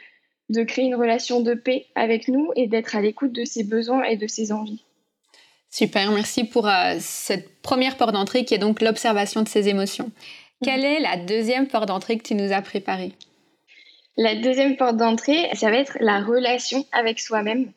de 0.48 0.62
créer 0.62 0.86
une 0.86 0.94
relation 0.94 1.40
de 1.40 1.54
paix 1.54 1.86
avec 1.94 2.28
nous 2.28 2.50
et 2.56 2.66
d'être 2.66 2.96
à 2.96 3.00
l'écoute 3.00 3.32
de 3.32 3.44
ses 3.44 3.64
besoins 3.64 4.04
et 4.04 4.16
de 4.16 4.26
ses 4.26 4.52
envies. 4.52 4.84
Super, 5.70 6.10
merci 6.12 6.44
pour 6.44 6.66
euh, 6.66 6.96
cette 6.98 7.60
première 7.60 7.96
porte 7.96 8.12
d'entrée 8.12 8.44
qui 8.44 8.54
est 8.54 8.58
donc 8.58 8.80
l'observation 8.80 9.42
de 9.42 9.48
ses 9.48 9.68
émotions. 9.68 10.10
Quelle 10.62 10.84
est 10.84 11.00
la 11.00 11.16
deuxième 11.16 11.68
porte 11.68 11.86
d'entrée 11.86 12.16
que 12.16 12.26
tu 12.26 12.34
nous 12.34 12.52
as 12.52 12.62
préparée? 12.62 13.12
La 14.16 14.34
deuxième 14.34 14.76
porte 14.76 14.96
d'entrée, 14.96 15.48
ça 15.54 15.70
va 15.70 15.76
être 15.76 15.96
la 16.00 16.20
relation 16.20 16.84
avec 16.90 17.20
soi-même. 17.20 17.70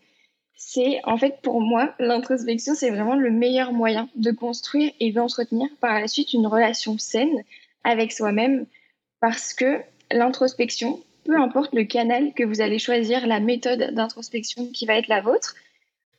C'est 0.56 1.00
en 1.04 1.18
fait 1.18 1.42
pour 1.44 1.62
moi, 1.62 1.94
l'introspection, 2.00 2.74
c'est 2.74 2.90
vraiment 2.90 3.16
le 3.16 3.30
meilleur 3.30 3.74
moyen 3.74 4.10
de 4.16 4.32
construire 4.32 4.92
et 5.00 5.12
d'entretenir 5.12 5.68
par 5.82 6.00
la 6.00 6.08
suite 6.08 6.34
une 6.34 6.48
relation 6.48 6.98
saine 6.98 7.44
avec 7.84 8.12
soi-même 8.12 8.66
parce 9.20 9.54
que 9.54 9.82
l'introspection, 10.12 11.00
peu 11.24 11.38
importe 11.40 11.74
le 11.74 11.84
canal 11.84 12.34
que 12.34 12.44
vous 12.44 12.62
allez 12.62 12.80
choisir, 12.80 13.28
la 13.28 13.40
méthode 13.40 13.94
d'introspection 13.94 14.68
qui 14.68 14.86
va 14.86 14.96
être 14.96 15.08
la 15.08 15.22
vôtre, 15.22 15.56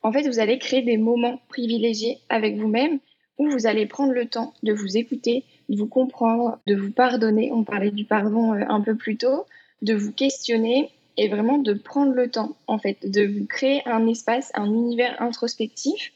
en 0.03 0.11
fait, 0.11 0.27
vous 0.27 0.39
allez 0.39 0.59
créer 0.59 0.81
des 0.81 0.97
moments 0.97 1.39
privilégiés 1.47 2.19
avec 2.29 2.57
vous-même 2.57 2.99
où 3.37 3.49
vous 3.49 3.65
allez 3.65 3.85
prendre 3.85 4.11
le 4.11 4.27
temps 4.27 4.53
de 4.61 4.73
vous 4.73 4.97
écouter, 4.97 5.45
de 5.69 5.77
vous 5.77 5.87
comprendre, 5.87 6.59
de 6.67 6.75
vous 6.75 6.91
pardonner. 6.91 7.51
On 7.51 7.63
parlait 7.63 7.91
du 7.91 8.05
pardon 8.05 8.53
euh, 8.53 8.65
un 8.67 8.81
peu 8.81 8.95
plus 8.95 9.17
tôt, 9.17 9.45
de 9.81 9.93
vous 9.93 10.11
questionner 10.11 10.91
et 11.17 11.29
vraiment 11.29 11.57
de 11.57 11.73
prendre 11.73 12.13
le 12.13 12.29
temps, 12.29 12.55
en 12.67 12.77
fait, 12.77 12.97
de 13.09 13.25
vous 13.25 13.45
créer 13.45 13.81
un 13.87 14.07
espace, 14.07 14.51
un 14.55 14.65
univers 14.65 15.21
introspectif. 15.21 16.11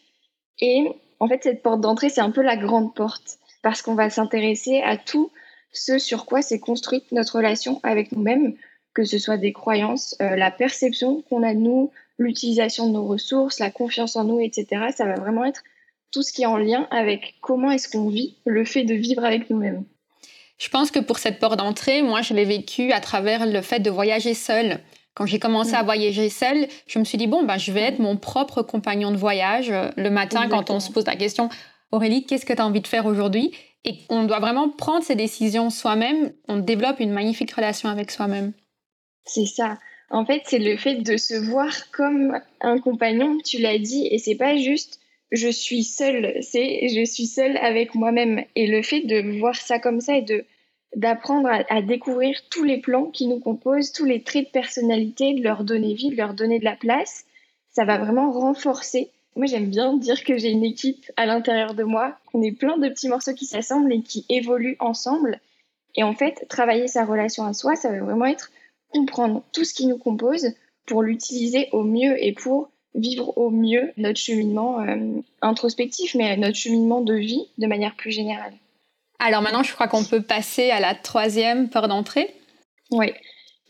Et 0.60 0.88
en 1.20 1.28
fait, 1.28 1.44
cette 1.44 1.64
porte 1.64 1.82
d'entrée, 1.82 2.10
c'est 2.10 2.22
un 2.22 2.32
peu 2.32 2.42
la 2.42 2.58
grande 2.58 2.94
porte 2.94 3.38
parce 3.62 3.82
qu'on 3.82 3.96
va 3.96 4.10
s'intéresser 4.10 4.82
à 4.82 4.98
tout 4.98 5.32
ce 5.72 6.00
sur 6.00 6.26
quoi 6.26 6.42
s'est 6.42 6.60
construite 6.60 7.12
notre 7.12 7.38
relation 7.38 7.80
avec 7.84 8.12
nous-mêmes, 8.12 8.56
que 8.94 9.04
ce 9.04 9.18
soit 9.18 9.38
des 9.38 9.54
croyances, 9.54 10.16
euh, 10.22 10.36
la 10.36 10.52
perception 10.52 11.22
qu'on 11.24 11.44
a 11.44 11.54
de 11.54 11.60
nous, 11.60 11.92
l'utilisation 12.18 12.88
de 12.88 12.94
nos 12.94 13.06
ressources, 13.06 13.60
la 13.60 13.70
confiance 13.70 14.16
en 14.16 14.24
nous, 14.24 14.40
etc. 14.40 14.88
Ça 14.96 15.06
va 15.06 15.16
vraiment 15.16 15.46
être 15.46 15.62
tout 16.12 16.24
ce 16.24 16.34
qui 16.34 16.44
est 16.44 16.48
en 16.48 16.58
lien 16.58 16.88
avec 16.90 17.36
comment 17.42 17.72
est-ce 17.72 17.90
qu'on 17.90 18.10
vit 18.10 18.36
le 18.46 18.66
fait 18.66 18.84
de 18.84 18.94
vivre 18.94 19.24
avec 19.24 19.50
nous-mêmes. 19.50 19.84
Je 20.58 20.70
pense 20.70 20.90
que 20.90 21.00
pour 21.00 21.20
cette 21.20 21.40
porte 21.40 21.58
d'entrée, 21.60 22.02
moi, 22.02 22.22
je 22.22 22.34
l'ai 22.34 22.46
vécu 22.46 22.92
à 22.92 23.00
travers 23.00 23.46
le 23.46 23.62
fait 23.62 23.80
de 23.80 23.92
voyager 23.92 24.34
seule. 24.34 24.80
Quand 25.14 25.26
j'ai 25.26 25.40
commencé 25.40 25.74
à 25.74 25.84
mm. 25.84 25.86
voyager 25.86 26.30
seule, 26.30 26.68
je 26.88 26.98
me 26.98 27.04
suis 27.04 27.18
dit, 27.18 27.28
bon, 27.28 27.44
ben, 27.44 27.58
je 27.58 27.72
vais 27.72 27.82
être 27.82 28.00
mon 28.00 28.18
propre 28.18 28.64
compagnon 28.64 29.12
de 29.12 29.18
voyage. 29.18 29.72
Le 29.96 30.10
matin, 30.10 30.48
quand 30.48 30.72
on 30.72 30.80
se 30.80 30.92
pose 30.92 31.06
la 31.06 31.16
question, 31.16 31.50
Aurélie, 31.92 32.26
qu'est-ce 32.26 32.46
que 32.46 32.54
tu 32.54 32.62
as 32.62 32.66
envie 32.66 32.82
de 32.82 32.88
faire 32.88 33.06
aujourd'hui? 33.06 33.52
Et 33.86 34.00
on 34.10 34.26
doit 34.26 34.40
vraiment 34.40 34.70
prendre 34.70 35.04
ses 35.04 35.16
décisions 35.16 35.70
soi-même. 35.70 36.34
On 36.48 36.58
développe 36.58 37.00
une 37.00 37.12
magnifique 37.12 37.52
relation 37.52 37.90
avec 37.90 38.12
soi-même. 38.12 38.54
C'est 39.26 39.46
ça. 39.46 39.78
En 40.10 40.26
fait, 40.26 40.42
c'est 40.46 40.60
le 40.60 40.78
fait 40.78 40.96
de 40.96 41.18
se 41.18 41.34
voir 41.34 41.92
comme 41.92 42.40
un 42.62 42.80
compagnon, 42.80 43.38
tu 43.44 43.60
l'as 43.60 43.78
dit, 43.78 44.08
et 44.08 44.18
c'est 44.18 44.36
pas 44.36 44.56
juste 44.56 45.00
je 45.32 45.50
suis 45.50 45.84
seule, 45.84 46.38
c'est 46.42 46.88
je 46.88 47.04
suis 47.04 47.26
seule 47.26 47.58
avec 47.58 47.96
moi-même. 47.96 48.44
Et 48.56 48.68
le 48.68 48.82
fait 48.82 49.02
de 49.02 49.40
voir 49.40 49.56
ça 49.56 49.80
comme 49.80 50.00
ça 50.00 50.18
et 50.18 50.22
de 50.22 50.46
d'apprendre 50.96 51.50
à, 51.70 51.82
découvrir 51.82 52.40
tous 52.50 52.64
les 52.64 52.78
plans 52.80 53.08
qui 53.08 53.28
nous 53.28 53.40
composent, 53.40 53.92
tous 53.92 54.06
les 54.06 54.24
traits 54.24 54.46
de 54.46 54.52
personnalité, 54.52 55.34
de 55.34 55.44
leur 55.44 55.66
donner 55.66 55.94
vie, 55.94 56.10
de 56.10 56.16
leur 56.16 56.34
donner 56.34 56.60
de 56.60 56.64
la 56.64 56.78
place, 56.78 57.26
ça 57.72 57.84
va 57.84 57.98
vraiment 57.98 58.32
renforcer. 58.32 59.12
Moi, 59.38 59.46
j'aime 59.46 59.70
bien 59.70 59.96
dire 59.96 60.24
que 60.24 60.36
j'ai 60.40 60.50
une 60.50 60.64
équipe 60.64 61.12
à 61.16 61.28
l'intérieur 61.28 61.76
de 61.76 61.84
moi, 61.84 62.18
qu'on 62.26 62.42
est 62.42 62.52
plein 62.52 62.78
de 62.80 62.90
petits 62.90 63.08
morceaux 63.08 63.36
qui 63.36 63.46
s'assemblent 63.46 63.94
et 63.94 64.02
qui 64.02 64.26
évoluent 64.30 64.78
ensemble. 64.80 65.40
Et 65.96 66.02
en 66.02 66.16
fait, 66.16 66.48
travailler 66.50 66.88
sa 66.88 67.06
relation 67.06 67.44
à 67.46 67.54
soi, 67.54 67.76
ça 67.76 67.92
va 67.92 68.00
vraiment 68.00 68.26
être 68.26 68.50
comprendre 68.90 69.44
tout 69.54 69.64
ce 69.64 69.76
qui 69.76 69.86
nous 69.86 70.00
compose 70.00 70.48
pour 70.88 71.04
l'utiliser 71.04 71.70
au 71.72 71.84
mieux 71.84 72.16
et 72.24 72.34
pour 72.34 72.72
vivre 72.96 73.38
au 73.38 73.52
mieux 73.52 73.94
notre 73.98 74.20
cheminement 74.20 74.82
euh, 74.82 75.22
introspectif, 75.44 76.16
mais 76.16 76.36
notre 76.36 76.56
cheminement 76.56 77.02
de 77.02 77.14
vie 77.14 77.48
de 77.60 77.68
manière 77.68 77.96
plus 77.96 78.12
générale. 78.12 78.54
Alors 79.20 79.44
maintenant, 79.44 79.62
je 79.62 79.72
crois 79.72 79.88
qu'on 79.88 80.04
peut 80.04 80.24
passer 80.24 80.72
à 80.72 80.80
la 80.80 80.96
troisième 80.96 81.70
porte 81.70 81.90
d'entrée. 81.90 82.34
Oui, 82.90 83.14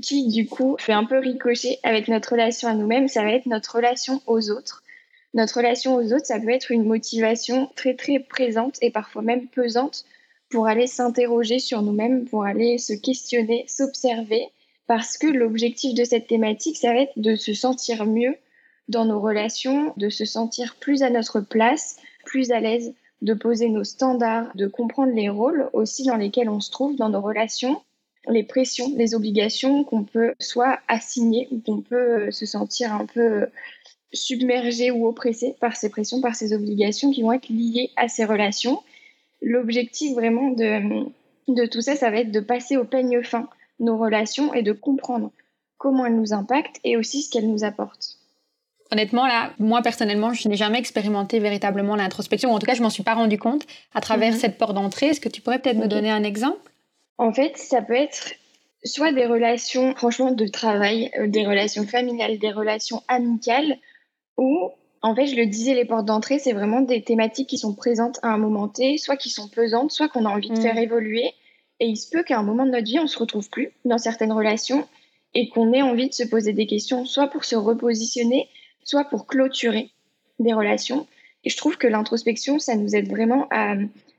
qui 0.02 0.28
du 0.30 0.48
coup 0.48 0.78
fait 0.80 0.94
un 0.94 1.04
peu 1.04 1.18
ricocher 1.18 1.78
avec 1.84 2.08
notre 2.08 2.32
relation 2.32 2.70
à 2.70 2.74
nous-mêmes, 2.74 3.10
ça 3.10 3.24
va 3.24 3.32
être 3.32 3.48
notre 3.48 3.76
relation 3.76 4.22
aux 4.28 4.50
autres. 4.50 4.82
Notre 5.38 5.58
relation 5.58 5.96
aux 5.96 6.14
autres, 6.14 6.26
ça 6.26 6.40
peut 6.40 6.50
être 6.50 6.72
une 6.72 6.84
motivation 6.84 7.70
très 7.76 7.94
très 7.94 8.18
présente 8.18 8.80
et 8.82 8.90
parfois 8.90 9.22
même 9.22 9.46
pesante 9.48 10.04
pour 10.50 10.66
aller 10.66 10.88
s'interroger 10.88 11.60
sur 11.60 11.84
nous-mêmes, 11.84 12.26
pour 12.26 12.44
aller 12.44 12.80
se 12.80 12.94
questionner, 12.94 13.64
s'observer, 13.68 14.48
parce 14.88 15.16
que 15.16 15.28
l'objectif 15.28 15.94
de 15.94 16.06
cette 16.06 16.26
thématique, 16.26 16.78
ça 16.78 16.92
va 16.92 17.02
être 17.02 17.14
de 17.18 17.36
se 17.36 17.54
sentir 17.54 18.08
mieux 18.08 18.36
dans 18.88 19.06
nos 19.06 19.20
relations, 19.20 19.94
de 19.96 20.10
se 20.10 20.26
sentir 20.26 20.76
plus 20.80 21.04
à 21.04 21.12
notre 21.12 21.40
place, 21.40 21.98
plus 22.26 22.50
à 22.50 22.60
l'aise, 22.60 22.96
de 23.22 23.36
poser 23.36 23.70
nos 23.70 23.84
standards, 23.84 24.50
de 24.56 24.66
comprendre 24.66 25.14
les 25.14 25.30
rôles 25.30 25.70
aussi 25.72 26.04
dans 26.04 26.18
lesquels 26.18 26.50
on 26.50 26.62
se 26.62 26.72
trouve 26.72 26.96
dans 26.96 27.10
nos 27.10 27.22
relations, 27.22 27.80
les 28.28 28.44
pressions, 28.44 28.92
les 28.98 29.14
obligations 29.14 29.84
qu'on 29.84 30.04
peut 30.04 30.34
soit 30.40 30.80
assigner 30.88 31.48
ou 31.52 31.60
qu'on 31.60 31.82
peut 31.82 32.28
euh, 32.28 32.32
se 32.32 32.48
sentir 32.48 32.92
un 32.92 33.06
peu 33.06 33.22
euh, 33.22 33.46
submergé 34.14 34.92
ou 34.92 35.08
oppressé 35.08 35.56
par 35.60 35.76
ces 35.76 35.90
pressions, 35.90 36.22
par 36.22 36.36
ces 36.36 36.54
obligations 36.54 37.12
qui 37.12 37.22
vont 37.22 37.34
être 37.34 37.50
liées 37.50 37.92
à 37.96 38.08
ces 38.08 38.26
relations. 38.26 38.82
L'objectif 39.42 40.14
vraiment 40.14 40.50
de, 40.52 41.06
de 41.48 41.66
tout 41.66 41.82
ça, 41.82 41.96
ça 41.96 42.10
va 42.10 42.18
être 42.18 42.32
de 42.32 42.40
passer 42.40 42.78
au 42.78 42.86
peigne 42.86 43.22
fin 43.24 43.50
nos 43.80 43.98
relations 43.98 44.54
et 44.54 44.64
de 44.64 44.72
comprendre 44.72 45.32
comment 45.78 46.06
elles 46.06 46.16
nous 46.16 46.34
impactent 46.34 46.80
et 46.84 46.98
aussi 46.98 47.22
ce 47.22 47.30
qu'elles 47.30 47.50
nous 47.50 47.64
apportent. 47.64 48.18
Honnêtement, 48.92 49.28
là, 49.28 49.52
moi 49.60 49.82
personnellement, 49.82 50.34
je 50.34 50.48
n'ai 50.48 50.56
jamais 50.56 50.80
expérimenté 50.80 51.40
véritablement 51.40 51.96
l'introspection. 51.96 52.52
En 52.52 52.60
tout 52.60 52.66
cas, 52.66 52.74
je 52.74 52.82
m'en 52.82 52.90
suis 52.90 53.04
pas 53.04 53.14
rendu 53.14 53.38
compte 53.38 53.66
à 53.94 54.02
travers 54.02 54.34
mhm. 54.34 54.40
cette 54.40 54.58
porte 54.58 54.74
d'entrée. 54.74 55.08
Est-ce 55.08 55.22
que 55.22 55.30
tu 55.30 55.42
pourrais 55.42 55.60
peut-être 55.60 55.78
me 55.78 55.88
donner 55.88 56.10
un 56.10 56.24
exemple? 56.24 56.72
En 57.18 57.34
fait, 57.34 57.58
ça 57.58 57.82
peut 57.82 57.96
être 57.96 58.34
soit 58.84 59.12
des 59.12 59.26
relations, 59.26 59.94
franchement, 59.96 60.32
de 60.32 60.48
travail, 60.48 61.12
euh, 61.20 61.28
des 61.28 61.46
relations 61.46 61.86
familiales, 61.86 62.38
des 62.40 62.52
relations 62.52 63.04
amicales, 63.08 63.78
ou 64.38 64.72
en 65.02 65.16
fait, 65.16 65.28
je 65.28 65.36
le 65.36 65.46
disais, 65.46 65.74
les 65.74 65.86
portes 65.86 66.06
d'entrée, 66.06 66.40
c'est 66.40 66.54
vraiment 66.54 66.82
des 66.82 67.02
thématiques 67.04 67.50
qui 67.50 67.58
sont 67.58 67.74
présentes 67.74 68.20
à 68.24 68.30
un 68.30 68.38
moment 68.38 68.68
T, 68.68 68.98
soit 68.98 69.18
qui 69.18 69.30
sont 69.30 69.48
pesantes, 69.48 69.92
soit 69.92 70.10
qu'on 70.10 70.26
a 70.26 70.30
envie 70.30 70.50
de 70.50 70.60
faire 70.60 70.78
évoluer. 70.78 71.34
Et 71.80 71.86
il 71.86 71.98
se 71.98 72.10
peut 72.10 72.24
qu'à 72.24 72.40
un 72.40 72.44
moment 72.44 72.66
de 72.66 72.72
notre 72.72 72.86
vie, 72.86 73.00
on 73.00 73.08
se 73.08 73.20
retrouve 73.20 73.50
plus 73.50 73.70
dans 73.86 74.00
certaines 74.00 74.32
relations 74.32 74.88
et 75.36 75.50
qu'on 75.50 75.72
ait 75.74 75.84
envie 75.84 76.10
de 76.10 76.14
se 76.14 76.24
poser 76.24 76.54
des 76.54 76.66
questions, 76.66 77.06
soit 77.06 77.28
pour 77.28 77.46
se 77.46 77.56
repositionner, 77.56 78.50
soit 78.84 79.04
pour 79.04 79.28
clôturer 79.28 79.92
des 80.40 80.54
relations. 80.54 81.06
Et 81.44 81.50
je 81.50 81.58
trouve 81.58 81.78
que 81.78 81.88
l'introspection, 81.88 82.58
ça 82.58 82.76
nous 82.76 82.96
aide 82.96 83.08
vraiment 83.08 83.48
à, 83.52 83.76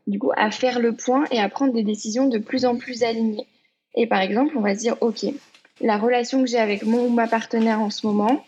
du 0.06 0.18
coup, 0.18 0.30
à 0.36 0.50
faire 0.52 0.78
le 0.78 0.94
point 0.94 1.24
et 1.32 1.40
à 1.40 1.48
prendre 1.48 1.72
des 1.72 1.82
décisions 1.82 2.28
de 2.28 2.38
plus 2.38 2.64
en 2.64 2.76
plus 2.76 3.02
alignées. 3.02 3.46
Et 3.94 4.06
par 4.06 4.20
exemple, 4.20 4.56
on 4.56 4.60
va 4.60 4.74
se 4.74 4.80
dire, 4.80 4.96
OK, 5.00 5.26
la 5.80 5.98
relation 5.98 6.40
que 6.42 6.48
j'ai 6.48 6.58
avec 6.58 6.84
mon 6.84 7.06
ou 7.06 7.10
ma 7.10 7.26
partenaire 7.26 7.80
en 7.80 7.90
ce 7.90 8.06
moment, 8.06 8.44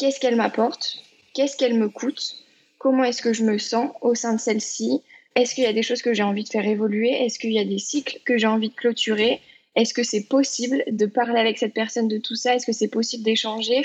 qu'est-ce 0.00 0.18
qu'elle 0.18 0.36
m'apporte 0.36 0.98
Qu'est-ce 1.34 1.58
qu'elle 1.58 1.78
me 1.78 1.90
coûte 1.90 2.36
Comment 2.78 3.04
est-ce 3.04 3.20
que 3.20 3.34
je 3.34 3.44
me 3.44 3.58
sens 3.58 3.90
au 4.00 4.14
sein 4.14 4.32
de 4.32 4.40
celle-ci 4.40 5.02
Est-ce 5.36 5.54
qu'il 5.54 5.64
y 5.64 5.66
a 5.66 5.74
des 5.74 5.82
choses 5.82 6.00
que 6.00 6.14
j'ai 6.14 6.22
envie 6.22 6.44
de 6.44 6.48
faire 6.48 6.66
évoluer 6.66 7.10
Est-ce 7.10 7.38
qu'il 7.38 7.52
y 7.52 7.58
a 7.58 7.64
des 7.64 7.78
cycles 7.78 8.18
que 8.24 8.38
j'ai 8.38 8.46
envie 8.46 8.70
de 8.70 8.74
clôturer 8.74 9.42
Est-ce 9.76 9.92
que 9.92 10.02
c'est 10.02 10.24
possible 10.24 10.82
de 10.88 11.04
parler 11.04 11.38
avec 11.38 11.58
cette 11.58 11.74
personne 11.74 12.08
de 12.08 12.16
tout 12.16 12.34
ça 12.34 12.54
Est-ce 12.56 12.64
que 12.64 12.72
c'est 12.72 12.88
possible 12.88 13.24
d'échanger 13.24 13.82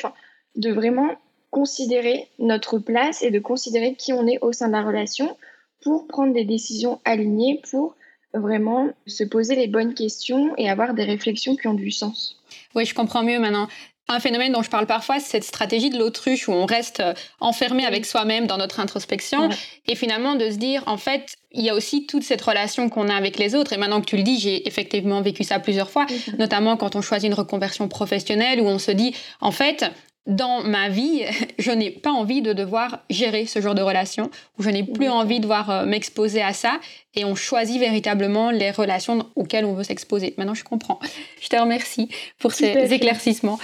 de 0.55 0.71
vraiment 0.71 1.11
considérer 1.51 2.29
notre 2.39 2.79
place 2.79 3.21
et 3.21 3.29
de 3.29 3.39
considérer 3.39 3.95
qui 3.95 4.13
on 4.13 4.25
est 4.25 4.39
au 4.41 4.53
sein 4.53 4.67
de 4.67 4.73
la 4.73 4.83
relation 4.83 5.37
pour 5.83 6.07
prendre 6.07 6.33
des 6.33 6.45
décisions 6.45 7.01
alignées, 7.03 7.61
pour 7.69 7.95
vraiment 8.33 8.89
se 9.05 9.25
poser 9.25 9.55
les 9.55 9.67
bonnes 9.67 9.93
questions 9.93 10.53
et 10.57 10.69
avoir 10.69 10.93
des 10.93 11.03
réflexions 11.03 11.57
qui 11.57 11.67
ont 11.67 11.73
du 11.73 11.91
sens. 11.91 12.41
Oui, 12.73 12.85
je 12.85 12.95
comprends 12.95 13.23
mieux 13.23 13.39
maintenant. 13.39 13.67
Un 14.07 14.19
phénomène 14.19 14.51
dont 14.51 14.61
je 14.61 14.69
parle 14.69 14.85
parfois, 14.85 15.19
c'est 15.19 15.31
cette 15.31 15.43
stratégie 15.43 15.89
de 15.89 15.97
l'autruche 15.97 16.47
où 16.47 16.51
on 16.51 16.65
reste 16.65 16.99
euh, 16.99 17.13
enfermé 17.39 17.85
avec 17.85 18.05
soi-même 18.05 18.45
dans 18.45 18.57
notre 18.57 18.79
introspection 18.79 19.49
et 19.87 19.95
finalement 19.95 20.35
de 20.35 20.51
se 20.51 20.57
dire, 20.57 20.83
en 20.85 20.97
fait, 20.97 21.35
il 21.51 21.63
y 21.63 21.69
a 21.69 21.73
aussi 21.73 22.05
toute 22.05 22.23
cette 22.23 22.41
relation 22.41 22.89
qu'on 22.89 23.09
a 23.09 23.15
avec 23.15 23.37
les 23.39 23.55
autres. 23.55 23.73
Et 23.73 23.77
maintenant 23.77 24.01
que 24.01 24.05
tu 24.05 24.17
le 24.17 24.23
dis, 24.23 24.39
j'ai 24.39 24.67
effectivement 24.67 25.21
vécu 25.21 25.43
ça 25.43 25.59
plusieurs 25.59 25.89
fois, 25.89 26.05
notamment 26.37 26.77
quand 26.77 26.95
on 26.95 27.01
choisit 27.01 27.27
une 27.27 27.33
reconversion 27.33 27.87
professionnelle 27.87 28.61
où 28.61 28.65
on 28.65 28.77
se 28.77 28.91
dit, 28.91 29.15
en 29.41 29.51
fait, 29.51 29.85
dans 30.27 30.63
ma 30.63 30.89
vie, 30.89 31.23
je 31.59 31.71
n'ai 31.71 31.91
pas 31.91 32.11
envie 32.11 32.41
de 32.41 32.53
devoir 32.53 33.03
gérer 33.09 33.45
ce 33.45 33.61
genre 33.61 33.75
de 33.75 33.81
relation, 33.81 34.29
ou 34.57 34.63
je 34.63 34.69
n'ai 34.69 34.83
plus 34.83 35.09
envie 35.09 35.37
de 35.37 35.43
devoir 35.43 35.69
euh, 35.69 35.85
m'exposer 35.85 36.41
à 36.41 36.53
ça, 36.53 36.79
et 37.15 37.25
on 37.25 37.35
choisit 37.35 37.79
véritablement 37.79 38.51
les 38.51 38.71
relations 38.71 39.25
auxquelles 39.35 39.65
on 39.65 39.73
veut 39.73 39.83
s'exposer. 39.83 40.33
Maintenant, 40.37 40.55
je 40.55 40.63
comprends. 40.63 40.99
Je 41.41 41.49
te 41.49 41.55
remercie 41.55 42.09
pour 42.39 42.53
ces 42.53 42.93
éclaircissements. 42.93 43.59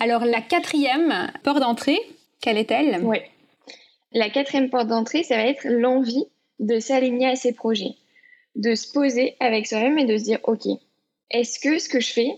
Alors, 0.00 0.24
la 0.24 0.40
quatrième 0.40 1.30
porte 1.42 1.60
d'entrée, 1.60 1.98
quelle 2.40 2.56
est-elle? 2.56 3.00
Oui. 3.02 3.18
La 4.12 4.30
quatrième 4.30 4.70
porte 4.70 4.88
d'entrée, 4.88 5.22
ça 5.22 5.36
va 5.36 5.46
être 5.46 5.64
l'envie 5.64 6.24
de 6.60 6.78
s'aligner 6.78 7.28
à 7.28 7.36
ses 7.36 7.52
projets, 7.52 7.94
de 8.56 8.74
se 8.74 8.90
poser 8.90 9.36
avec 9.40 9.66
soi-même 9.66 9.98
et 9.98 10.04
de 10.06 10.16
se 10.16 10.24
dire, 10.24 10.38
OK, 10.44 10.66
est-ce 11.30 11.58
que 11.58 11.78
ce 11.78 11.88
que 11.88 12.00
je 12.00 12.12
fais, 12.12 12.30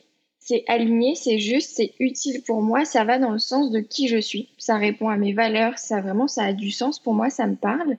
c'est 0.46 0.62
aligné, 0.68 1.14
c'est 1.14 1.38
juste, 1.38 1.72
c'est 1.74 1.94
utile 1.98 2.42
pour 2.42 2.60
moi, 2.60 2.84
ça 2.84 3.04
va 3.04 3.18
dans 3.18 3.30
le 3.30 3.38
sens 3.38 3.70
de 3.70 3.80
qui 3.80 4.08
je 4.08 4.18
suis, 4.18 4.50
ça 4.58 4.76
répond 4.76 5.08
à 5.08 5.16
mes 5.16 5.32
valeurs, 5.32 5.78
ça 5.78 6.02
vraiment, 6.02 6.28
ça 6.28 6.44
a 6.44 6.52
du 6.52 6.70
sens 6.70 6.98
pour 6.98 7.14
moi, 7.14 7.30
ça 7.30 7.46
me 7.46 7.56
parle, 7.56 7.96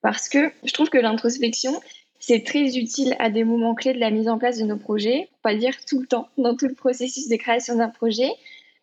parce 0.00 0.30
que 0.30 0.50
je 0.64 0.72
trouve 0.72 0.88
que 0.88 0.96
l'introspection, 0.96 1.78
c'est 2.18 2.42
très 2.42 2.78
utile 2.78 3.14
à 3.18 3.28
des 3.28 3.44
moments 3.44 3.74
clés 3.74 3.92
de 3.92 4.00
la 4.00 4.10
mise 4.10 4.28
en 4.28 4.38
place 4.38 4.58
de 4.58 4.64
nos 4.64 4.78
projets, 4.78 5.28
pour 5.30 5.40
pas 5.42 5.54
dire 5.54 5.74
tout 5.84 6.00
le 6.00 6.06
temps, 6.06 6.28
dans 6.38 6.56
tout 6.56 6.68
le 6.68 6.74
processus 6.74 7.28
de 7.28 7.36
création 7.36 7.76
d'un 7.76 7.90
projet. 7.90 8.30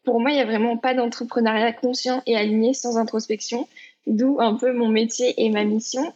Pour 0.03 0.19
moi, 0.19 0.29
il 0.29 0.35
n'y 0.35 0.41
a 0.41 0.45
vraiment 0.45 0.77
pas 0.77 0.93
d'entrepreneuriat 0.93 1.73
conscient 1.73 2.21
et 2.27 2.37
aligné 2.37 2.75
sans 2.75 2.97
introspection, 2.99 3.67
d'où 4.05 4.39
un 4.39 4.53
peu 4.53 4.73
mon 4.73 4.89
métier 4.89 5.33
et 5.43 5.49
ma 5.49 5.63
mission. 5.63 6.13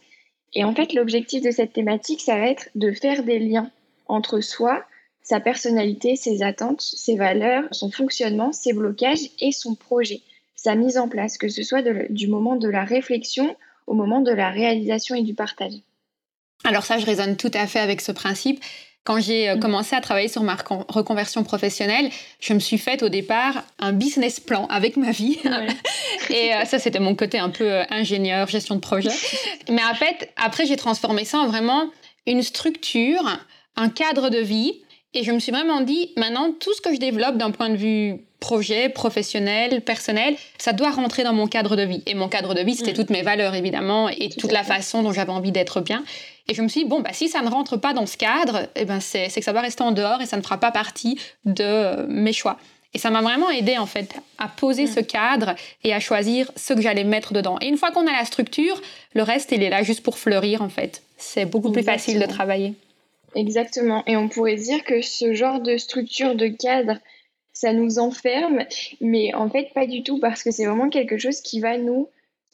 Et 0.54 0.62
en 0.62 0.72
fait, 0.72 0.92
l'objectif 0.92 1.42
de 1.42 1.50
cette 1.50 1.72
thématique, 1.72 2.20
ça 2.20 2.38
va 2.38 2.46
être 2.46 2.68
de 2.76 2.92
faire 2.92 3.24
des 3.24 3.40
liens 3.40 3.72
entre 4.06 4.40
soi, 4.40 4.84
sa 5.26 5.40
personnalité, 5.40 6.14
ses 6.14 6.44
attentes, 6.44 6.80
ses 6.80 7.16
valeurs, 7.16 7.64
son 7.72 7.90
fonctionnement, 7.90 8.52
ses 8.52 8.72
blocages 8.72 9.28
et 9.40 9.50
son 9.50 9.74
projet, 9.74 10.20
sa 10.54 10.76
mise 10.76 10.98
en 10.98 11.08
place, 11.08 11.36
que 11.36 11.48
ce 11.48 11.64
soit 11.64 11.82
du 12.10 12.28
moment 12.28 12.54
de 12.54 12.68
la 12.68 12.84
réflexion 12.84 13.56
au 13.88 13.94
moment 13.94 14.20
de 14.20 14.30
la 14.30 14.50
réalisation 14.50 15.16
et 15.16 15.22
du 15.22 15.34
partage. 15.34 15.72
Alors 16.62 16.84
ça, 16.84 16.98
je 16.98 17.06
résonne 17.06 17.36
tout 17.36 17.50
à 17.54 17.66
fait 17.66 17.80
avec 17.80 18.02
ce 18.02 18.12
principe. 18.12 18.62
Quand 19.02 19.18
j'ai 19.20 19.48
euh, 19.48 19.56
mm. 19.56 19.60
commencé 19.60 19.96
à 19.96 20.00
travailler 20.00 20.28
sur 20.28 20.44
ma 20.44 20.56
reconversion 20.88 21.42
professionnelle, 21.42 22.08
je 22.38 22.54
me 22.54 22.60
suis 22.60 22.78
faite 22.78 23.02
au 23.02 23.08
départ 23.08 23.64
un 23.80 23.92
business 23.92 24.38
plan 24.38 24.66
avec 24.66 24.96
ma 24.96 25.10
vie. 25.10 25.38
Et 26.30 26.54
euh, 26.54 26.64
ça, 26.66 26.78
c'était 26.78 27.00
mon 27.00 27.16
côté 27.16 27.40
un 27.40 27.50
peu 27.50 27.68
euh, 27.68 27.82
ingénieur, 27.90 28.46
gestion 28.46 28.76
de 28.76 28.80
projet. 28.80 29.10
Mais 29.68 29.82
en 29.82 29.94
fait, 29.94 30.32
après, 30.36 30.66
j'ai 30.66 30.76
transformé 30.76 31.24
ça 31.24 31.38
en 31.38 31.48
vraiment 31.48 31.90
une 32.26 32.42
structure, 32.42 33.24
un 33.74 33.88
cadre 33.88 34.30
de 34.30 34.38
vie. 34.38 34.82
Et 35.16 35.24
je 35.24 35.32
me 35.32 35.38
suis 35.38 35.50
vraiment 35.50 35.80
dit, 35.80 36.10
maintenant, 36.18 36.52
tout 36.52 36.74
ce 36.74 36.82
que 36.82 36.94
je 36.94 37.00
développe 37.00 37.38
d'un 37.38 37.50
point 37.50 37.70
de 37.70 37.76
vue 37.76 38.18
projet, 38.38 38.90
professionnel, 38.90 39.80
personnel, 39.80 40.36
ça 40.58 40.74
doit 40.74 40.90
rentrer 40.90 41.24
dans 41.24 41.32
mon 41.32 41.46
cadre 41.46 41.74
de 41.74 41.84
vie. 41.84 42.02
Et 42.04 42.14
mon 42.14 42.28
cadre 42.28 42.52
de 42.52 42.60
vie, 42.60 42.74
c'était 42.74 42.92
mm. 42.92 42.96
toutes 42.96 43.08
mes 43.08 43.22
valeurs, 43.22 43.54
évidemment, 43.54 44.10
et 44.10 44.28
toute 44.28 44.52
la 44.52 44.62
façon 44.62 45.02
dont 45.02 45.12
j'avais 45.12 45.32
envie 45.32 45.52
d'être 45.52 45.80
bien. 45.80 46.04
Et 46.48 46.54
je 46.54 46.60
me 46.60 46.68
suis 46.68 46.82
dit, 46.82 46.86
bon, 46.88 47.00
bah, 47.00 47.14
si 47.14 47.30
ça 47.30 47.40
ne 47.40 47.48
rentre 47.48 47.78
pas 47.78 47.94
dans 47.94 48.04
ce 48.04 48.18
cadre, 48.18 48.68
eh 48.76 48.84
ben, 48.84 49.00
c'est 49.00 49.28
que 49.34 49.42
ça 49.42 49.54
va 49.54 49.62
rester 49.62 49.82
en 49.82 49.92
dehors 49.92 50.20
et 50.20 50.26
ça 50.26 50.36
ne 50.36 50.42
fera 50.42 50.60
pas 50.60 50.70
partie 50.70 51.18
de 51.46 52.04
mes 52.08 52.34
choix. 52.34 52.58
Et 52.92 52.98
ça 52.98 53.08
m'a 53.08 53.22
vraiment 53.22 53.48
aidé 53.50 53.78
en 53.78 53.86
fait 53.86 54.16
à 54.36 54.48
poser 54.48 54.84
mm. 54.84 54.88
ce 54.88 55.00
cadre 55.00 55.54
et 55.82 55.94
à 55.94 56.00
choisir 56.00 56.52
ce 56.56 56.74
que 56.74 56.82
j'allais 56.82 57.04
mettre 57.04 57.32
dedans. 57.32 57.56
Et 57.62 57.68
une 57.68 57.78
fois 57.78 57.90
qu'on 57.90 58.06
a 58.06 58.12
la 58.12 58.26
structure, 58.26 58.82
le 59.14 59.22
reste, 59.22 59.50
il 59.52 59.62
est 59.62 59.70
là 59.70 59.82
juste 59.82 60.02
pour 60.02 60.18
fleurir 60.18 60.60
en 60.60 60.68
fait. 60.68 61.02
C'est 61.16 61.46
beaucoup 61.46 61.72
plus 61.72 61.82
facile 61.82 62.18
de 62.18 62.26
travailler. 62.26 62.74
Exactement. 63.34 64.02
Et 64.06 64.16
on 64.16 64.28
pourrait 64.28 64.56
dire 64.56 64.84
que 64.84 65.02
ce 65.02 65.34
genre 65.34 65.60
de 65.60 65.76
structure, 65.76 66.34
de 66.34 66.48
cadre, 66.48 66.98
ça 67.52 67.72
nous 67.72 67.98
enferme, 67.98 68.64
mais 69.00 69.34
en 69.34 69.48
fait 69.48 69.72
pas 69.74 69.86
du 69.86 70.02
tout 70.02 70.18
parce 70.20 70.42
que 70.42 70.50
c'est 70.50 70.66
vraiment 70.66 70.90
quelque 70.90 71.18
chose 71.18 71.40
qui 71.40 71.60
va 71.60 71.78
nous 71.78 72.08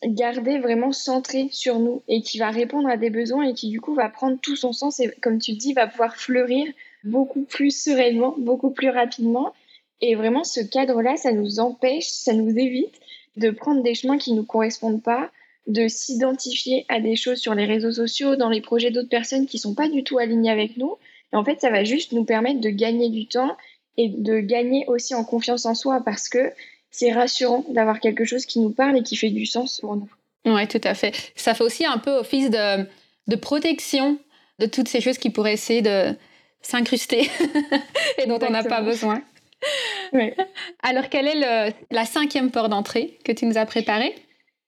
garder 0.05 0.59
vraiment 0.59 0.93
centré 0.93 1.49
sur 1.51 1.79
nous 1.79 2.03
et 2.09 2.23
qui 2.23 2.39
va 2.39 2.51
répondre 2.51 2.89
à 2.89 2.97
des 2.97 3.11
besoins 3.11 3.45
et 3.45 3.55
qui 3.55 3.69
du 3.69 3.81
coup 3.81 3.95
va 3.95 4.09
prendre 4.09 4.39
tout 4.41 4.57
son 4.57 4.73
sens 4.73 4.99
et 5.01 5.13
comme 5.21 5.39
tu 5.39 5.53
dis 5.53 5.73
va 5.73 5.87
pouvoir 5.87 6.17
fleurir 6.17 6.67
beaucoup 7.05 7.43
plus 7.43 7.71
sereinement, 7.71 8.35
beaucoup 8.39 8.71
plus 8.71 8.91
rapidement. 8.91 9.53
Et 10.01 10.15
vraiment 10.15 10.45
ce 10.45 10.61
cadre-là, 10.61 11.17
ça 11.17 11.33
nous 11.33 11.61
empêche, 11.61 12.07
ça 12.07 12.33
nous 12.33 12.57
évite 12.57 12.95
de 13.37 13.51
prendre 13.51 13.83
des 13.83 13.95
chemins 13.95 14.19
qui 14.19 14.33
ne 14.33 14.39
nous 14.39 14.45
correspondent 14.45 15.03
pas, 15.03 15.31
de 15.67 15.89
s'identifier 15.89 16.85
à 16.89 17.01
des 17.01 17.17
choses 17.17 17.39
sur 17.39 17.55
les 17.55 17.65
réseaux 17.65 17.93
sociaux, 17.93 18.37
dans 18.37 18.49
les 18.49 18.61
projets 18.61 18.91
d'autres 18.91 19.09
personnes 19.09 19.47
qui 19.47 19.59
sont 19.59 19.75
pas 19.75 19.89
du 19.89 20.03
tout 20.03 20.19
alignées 20.19 20.51
avec 20.51 20.77
nous. 20.77 20.97
Et 21.33 21.37
en 21.37 21.45
fait, 21.45 21.61
ça 21.61 21.71
va 21.71 21.85
juste 21.85 22.13
nous 22.13 22.25
permettre 22.25 22.61
de 22.61 22.71
gagner 22.71 23.09
du 23.09 23.29
temps 23.29 23.57
et 23.97 24.09
de 24.09 24.41
gagner 24.41 24.85
aussi 24.89 25.15
en 25.15 25.25
confiance 25.25 25.67
en 25.67 25.75
soi 25.75 26.03
parce 26.05 26.29
que 26.29 26.53
c'est 26.91 27.13
rassurant 27.13 27.65
d'avoir 27.69 28.01
quelque 28.01 28.25
chose 28.25 28.45
qui 28.45 28.61
nous 28.61 28.71
parle 28.71 28.99
et 28.99 29.03
qui 29.03 29.17
fait 29.17 29.31
du 29.31 29.47
sens 29.47 29.81
pour 29.81 29.97
nous. 29.97 30.11
Oui, 30.45 30.67
tout 30.67 30.81
à 30.83 30.95
fait. 30.95 31.13
Ça 31.37 31.55
fait 31.55 31.65
aussi 31.65 31.87
un 31.87 31.99
peu 31.99 32.11
office 32.11 32.51
de, 32.51 32.87
de 33.29 33.37
protection 33.37 34.19
de 34.59 34.67
toutes 34.67 34.89
ces 34.89 35.01
choses 35.01 35.19
qui 35.19 35.31
pourraient 35.31 35.55
essayer 35.55 35.83
de 35.83 36.15
s'incruster 36.61 37.31
et 38.19 38.27
dont 38.27 38.39
on 38.43 38.51
n'a 38.51 38.65
pas 38.65 38.83
besoin. 38.83 39.23
Oui. 40.13 40.33
Alors, 40.83 41.09
quelle 41.09 41.29
est 41.29 41.75
la 41.91 42.05
cinquième 42.05 42.51
porte 42.51 42.71
d'entrée 42.71 43.19
que 43.25 43.31
tu 43.33 43.47
nous 43.47 43.57
as 43.57 43.67
préparée? 43.67 44.15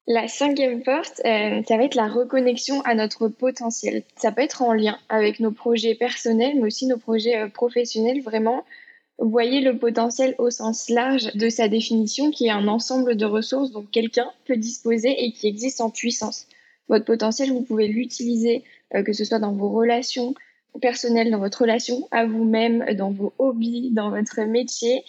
La 0.07 0.29
cinquième 0.29 0.83
porte, 0.83 1.23
euh, 1.25 1.63
ça 1.67 1.77
va 1.79 1.85
être 1.85 1.95
la 1.95 2.09
reconnexion 2.09 2.83
à 2.83 2.95
notre 2.95 3.29
potentiel. 3.29 4.03
Ça 4.17 4.33
peut 4.33 4.43
être 4.43 4.61
en 4.61 4.75
lien 4.75 4.99
avec 5.09 5.41
nos 5.41 5.51
projets 5.51 5.95
personnels, 5.95 6.57
mais 6.57 6.67
aussi 6.67 6.87
nos 6.87 6.99
projets 6.99 7.39
euh, 7.39 7.49
professionnels, 7.49 8.21
vraiment 8.21 8.65
voyez 9.19 9.61
le 9.61 9.79
potentiel 9.79 10.35
au 10.39 10.51
sens 10.51 10.89
large 10.89 11.33
de 11.35 11.49
sa 11.49 11.69
définition, 11.69 12.31
qui 12.31 12.47
est 12.47 12.51
un 12.51 12.69
ensemble 12.69 13.17
de 13.17 13.25
ressources 13.25 13.71
dont 13.71 13.85
quelqu'un 13.85 14.31
peut 14.45 14.57
disposer 14.57 15.25
et 15.25 15.33
qui 15.33 15.47
existe 15.47 15.81
en 15.81 15.91
puissance. 15.91 16.47
Votre 16.89 17.05
potentiel, 17.05 17.51
vous 17.51 17.63
pouvez 17.63 17.89
l'utiliser, 17.89 18.65
euh, 18.95 19.03
que 19.03 19.13
ce 19.13 19.25
soit 19.25 19.39
dans 19.39 19.53
vos 19.53 19.71
relations 19.71 20.35
personnelles, 20.83 21.31
dans 21.31 21.39
votre 21.39 21.63
relation 21.63 22.09
à 22.11 22.27
vous-même, 22.27 22.85
dans 22.95 23.11
vos 23.11 23.33
hobbies, 23.39 23.91
dans 23.93 24.11
votre 24.11 24.41
métier. 24.43 25.05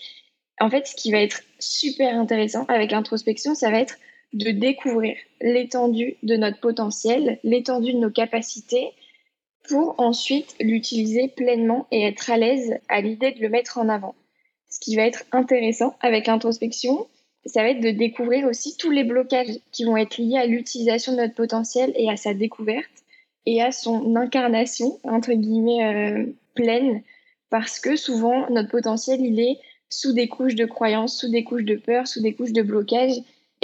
En 0.60 0.70
fait, 0.70 0.88
ce 0.88 0.96
qui 0.96 1.12
va 1.12 1.20
être 1.20 1.42
super 1.60 2.18
intéressant 2.18 2.66
avec 2.68 2.92
l'introspection, 2.92 3.56
ça 3.56 3.72
va 3.72 3.80
être 3.80 3.98
de 4.36 4.52
découvrir 4.52 5.16
l'étendue 5.42 6.18
de 6.22 6.36
notre 6.36 6.60
potentiel, 6.60 7.40
l'étendue 7.44 7.94
de 7.94 8.00
nos 8.00 8.12
capacités 8.12 8.92
pour 9.68 9.96
ensuite 9.98 10.56
l'utiliser 10.60 11.30
pleinement 11.30 11.88
et 11.90 12.04
être 12.04 12.30
à 12.30 12.38
l'aise 12.38 12.78
à 12.90 13.02
l'idée 13.02 13.32
de 13.32 13.42
le 13.42 13.50
mettre 13.50 13.78
en 13.78 13.90
avant. 13.90 14.14
Ce 14.70 14.80
qui 14.80 14.96
va 14.98 15.04
être 15.04 15.24
intéressant 15.32 15.96
avec 16.02 16.28
l'introspection, 16.28 17.08
ça 17.46 17.62
va 17.62 17.70
être 17.70 17.80
de 17.80 17.92
découvrir 17.92 18.46
aussi 18.46 18.76
tous 18.76 18.92
les 18.92 19.06
blocages 19.06 19.60
qui 19.72 19.86
vont 19.86 19.96
être 19.96 20.18
liés 20.18 20.38
à 20.38 20.46
l'utilisation 20.46 21.14
de 21.14 21.18
notre 21.18 21.36
potentiel 21.36 21.94
et 21.96 22.10
à 22.10 22.18
sa 22.18 22.34
découverte 22.34 22.92
et 23.46 23.62
à 23.62 23.72
son 23.72 24.16
incarnation, 24.18 25.00
entre 25.04 25.32
guillemets, 25.32 25.86
euh, 25.86 26.26
pleine, 26.56 27.04
parce 27.50 27.80
que 27.80 27.96
souvent 27.96 28.50
notre 28.50 28.70
potentiel, 28.70 29.22
il 29.22 29.40
est 29.40 29.60
sous 29.90 30.12
des 30.12 30.28
couches 30.28 30.56
de 30.56 30.66
croyances, 30.66 31.20
sous 31.20 31.30
des 31.30 31.46
couches 31.46 31.64
de 31.64 31.76
peur, 31.76 32.06
sous 32.08 32.22
des 32.22 32.34
couches 32.34 32.52
de 32.52 32.64
blocage. 32.64 33.14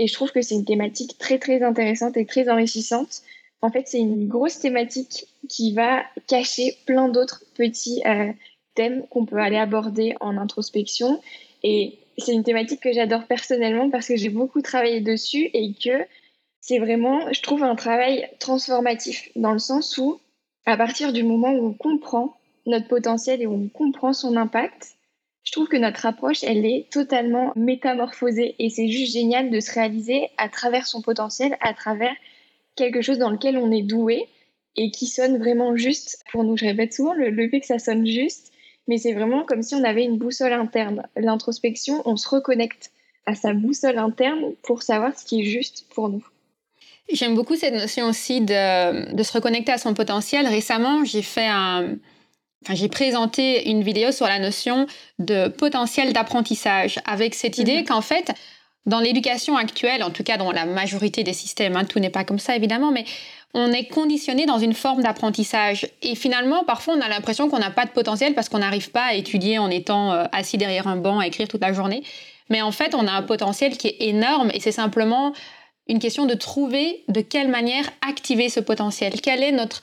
Et 0.01 0.07
je 0.07 0.13
trouve 0.13 0.31
que 0.31 0.41
c'est 0.41 0.55
une 0.55 0.65
thématique 0.65 1.17
très 1.19 1.37
très 1.37 1.61
intéressante 1.61 2.17
et 2.17 2.25
très 2.25 2.49
enrichissante 2.49 3.21
en 3.61 3.69
fait, 3.69 3.87
c'est 3.87 3.99
une 3.99 4.27
grosse 4.27 4.59
thématique 4.59 5.27
qui 5.47 5.73
va 5.73 6.03
cacher 6.27 6.77
plein 6.85 7.09
d'autres 7.09 7.43
petits 7.55 8.01
euh, 8.05 8.31
thèmes 8.73 9.05
qu'on 9.09 9.25
peut 9.25 9.37
aller 9.37 9.57
aborder 9.57 10.15
en 10.19 10.37
introspection. 10.37 11.21
Et 11.63 11.99
c'est 12.17 12.33
une 12.33 12.43
thématique 12.43 12.81
que 12.81 12.91
j'adore 12.91 13.25
personnellement 13.25 13.89
parce 13.89 14.07
que 14.07 14.15
j'ai 14.15 14.29
beaucoup 14.29 14.61
travaillé 14.61 14.99
dessus 14.99 15.49
et 15.53 15.73
que 15.73 16.05
c'est 16.59 16.79
vraiment, 16.79 17.31
je 17.31 17.41
trouve, 17.41 17.63
un 17.63 17.75
travail 17.75 18.27
transformatif 18.39 19.29
dans 19.35 19.53
le 19.53 19.59
sens 19.59 19.97
où, 19.97 20.19
à 20.65 20.75
partir 20.75 21.13
du 21.13 21.23
moment 21.23 21.51
où 21.51 21.67
on 21.67 21.73
comprend 21.73 22.37
notre 22.65 22.87
potentiel 22.87 23.41
et 23.41 23.47
où 23.47 23.53
on 23.53 23.67
comprend 23.67 24.13
son 24.13 24.37
impact, 24.37 24.95
je 25.43 25.51
trouve 25.51 25.67
que 25.67 25.77
notre 25.77 26.05
approche, 26.05 26.43
elle 26.43 26.65
est 26.65 26.87
totalement 26.91 27.51
métamorphosée 27.55 28.55
et 28.59 28.69
c'est 28.69 28.87
juste 28.87 29.13
génial 29.13 29.49
de 29.49 29.59
se 29.59 29.71
réaliser 29.71 30.29
à 30.37 30.49
travers 30.49 30.85
son 30.85 31.01
potentiel, 31.01 31.57
à 31.61 31.73
travers 31.73 32.13
quelque 32.75 33.01
chose 33.01 33.17
dans 33.17 33.31
lequel 33.31 33.57
on 33.57 33.71
est 33.71 33.81
doué 33.81 34.27
et 34.75 34.91
qui 34.91 35.07
sonne 35.07 35.37
vraiment 35.37 35.75
juste 35.75 36.23
pour 36.31 36.43
nous. 36.43 36.57
Je 36.57 36.65
répète 36.65 36.93
souvent 36.93 37.13
le, 37.13 37.49
fait 37.49 37.59
que 37.59 37.65
ça 37.65 37.79
sonne 37.79 38.05
juste, 38.05 38.51
mais 38.87 38.97
c'est 38.97 39.13
vraiment 39.13 39.43
comme 39.43 39.63
si 39.63 39.75
on 39.75 39.83
avait 39.83 40.03
une 40.03 40.17
boussole 40.17 40.53
interne. 40.53 41.07
L'introspection, 41.15 42.01
on 42.05 42.17
se 42.17 42.29
reconnecte 42.29 42.91
à 43.25 43.35
sa 43.35 43.53
boussole 43.53 43.97
interne 43.97 44.53
pour 44.63 44.83
savoir 44.83 45.17
ce 45.17 45.25
qui 45.25 45.41
est 45.41 45.45
juste 45.45 45.85
pour 45.93 46.09
nous. 46.09 46.25
J'aime 47.11 47.35
beaucoup 47.35 47.55
cette 47.55 47.73
notion 47.73 48.05
aussi 48.07 48.41
de, 48.41 49.23
se 49.23 49.33
reconnecter 49.33 49.71
à 49.71 49.77
son 49.77 49.93
potentiel. 49.93 50.47
Récemment, 50.47 51.03
j'ai 51.03 51.21
fait 51.21 51.47
un, 51.47 51.97
Enfin, 52.63 52.75
j'ai 52.75 52.89
présenté 52.89 53.69
une 53.69 53.81
vidéo 53.81 54.11
sur 54.11 54.27
la 54.27 54.39
notion 54.39 54.85
de 55.19 55.47
potentiel 55.47 56.13
d'apprentissage 56.13 56.99
avec 57.05 57.33
cette 57.33 57.57
idée 57.57 57.77
mhm. 57.77 57.85
qu'en 57.85 58.01
fait, 58.01 58.33
dans 58.85 58.99
l'éducation 58.99 59.57
actuelle, 59.57 60.03
en 60.03 60.09
tout 60.09 60.23
cas 60.23 60.37
dans 60.37 60.51
la 60.51 60.65
majorité 60.65 61.23
des 61.23 61.33
systèmes, 61.33 61.75
hein, 61.75 61.85
tout 61.85 61.99
n'est 61.99 62.09
pas 62.09 62.23
comme 62.23 62.39
ça 62.39 62.55
évidemment, 62.55 62.91
mais 62.91 63.05
on 63.53 63.71
est 63.71 63.85
conditionné 63.85 64.45
dans 64.45 64.59
une 64.59 64.73
forme 64.73 65.03
d'apprentissage. 65.03 65.87
Et 66.01 66.15
finalement, 66.15 66.63
parfois, 66.63 66.95
on 66.95 67.01
a 67.01 67.09
l'impression 67.09 67.49
qu'on 67.49 67.59
n'a 67.59 67.69
pas 67.69 67.85
de 67.85 67.91
potentiel 67.91 68.33
parce 68.33 68.47
qu'on 68.47 68.59
n'arrive 68.59 68.91
pas 68.91 69.05
à 69.05 69.13
étudier 69.13 69.57
en 69.59 69.69
étant 69.69 70.13
euh, 70.13 70.23
assis 70.31 70.57
derrière 70.57 70.87
un 70.87 70.95
banc 70.95 71.19
à 71.19 71.27
écrire 71.27 71.47
toute 71.47 71.61
la 71.61 71.73
journée. 71.73 72.03
Mais 72.49 72.61
en 72.61 72.71
fait, 72.71 72.95
on 72.95 73.07
a 73.07 73.11
un 73.11 73.21
potentiel 73.23 73.77
qui 73.77 73.87
est 73.87 73.97
énorme 73.99 74.51
et 74.53 74.59
c'est 74.59 74.71
simplement 74.71 75.33
une 75.87 75.99
question 75.99 76.25
de 76.25 76.33
trouver 76.33 77.03
de 77.07 77.21
quelle 77.21 77.49
manière 77.49 77.89
activer 78.07 78.49
ce 78.49 78.59
potentiel. 78.59 79.19
Quelle 79.19 79.43
est 79.43 79.51
notre 79.51 79.81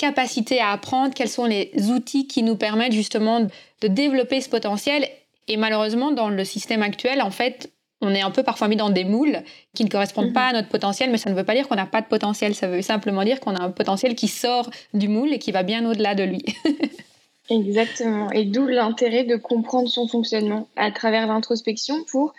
capacité 0.00 0.60
à 0.60 0.70
apprendre 0.70 1.12
Quels 1.14 1.28
sont 1.28 1.44
les 1.44 1.70
outils 1.90 2.26
qui 2.26 2.42
nous 2.42 2.56
permettent 2.56 2.92
justement 2.92 3.40
de 3.40 3.88
développer 3.88 4.40
ce 4.40 4.48
potentiel 4.48 5.06
Et 5.46 5.56
malheureusement, 5.56 6.10
dans 6.10 6.30
le 6.30 6.44
système 6.44 6.82
actuel, 6.82 7.20
en 7.20 7.30
fait, 7.30 7.70
on 8.00 8.14
est 8.14 8.22
un 8.22 8.30
peu 8.30 8.42
parfois 8.42 8.68
mis 8.68 8.76
dans 8.76 8.88
des 8.88 9.04
moules 9.04 9.42
qui 9.74 9.84
ne 9.84 9.90
correspondent 9.90 10.28
mhm. 10.28 10.32
pas 10.32 10.48
à 10.48 10.52
notre 10.54 10.68
potentiel, 10.68 11.10
mais 11.10 11.18
ça 11.18 11.28
ne 11.28 11.34
veut 11.34 11.44
pas 11.44 11.54
dire 11.54 11.68
qu'on 11.68 11.76
n'a 11.76 11.86
pas 11.86 12.00
de 12.00 12.06
potentiel, 12.06 12.54
ça 12.54 12.66
veut 12.66 12.80
simplement 12.80 13.24
dire 13.24 13.40
qu'on 13.40 13.54
a 13.54 13.62
un 13.62 13.70
potentiel 13.70 14.14
qui 14.14 14.26
sort 14.26 14.70
du 14.94 15.08
moule 15.08 15.34
et 15.34 15.38
qui 15.38 15.52
va 15.52 15.62
bien 15.62 15.88
au-delà 15.88 16.14
de 16.14 16.24
lui. 16.24 16.42
Exactement, 17.50 18.30
et 18.30 18.44
d'où 18.44 18.66
l'intérêt 18.66 19.24
de 19.24 19.36
comprendre 19.36 19.88
son 19.88 20.08
fonctionnement 20.08 20.68
à 20.76 20.92
travers 20.92 21.26
l'introspection 21.26 22.04
pour 22.10 22.32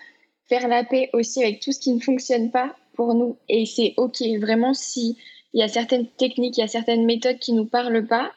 faire 0.47 0.67
la 0.67 0.83
paix 0.83 1.09
aussi 1.13 1.43
avec 1.43 1.59
tout 1.59 1.73
ce 1.73 1.79
qui 1.79 1.93
ne 1.93 1.99
fonctionne 1.99 2.49
pas 2.49 2.73
pour 2.95 3.13
nous. 3.13 3.37
Et 3.49 3.65
c'est 3.65 3.93
OK, 3.97 4.21
vraiment, 4.39 4.73
s'il 5.51 5.59
y 5.59 5.63
a 5.63 5.67
certaines 5.67 6.07
techniques, 6.07 6.57
il 6.57 6.61
y 6.61 6.63
a 6.63 6.67
certaines 6.67 7.05
méthodes 7.05 7.39
qui 7.39 7.53
ne 7.53 7.59
nous 7.59 7.65
parlent 7.65 8.07
pas, 8.07 8.31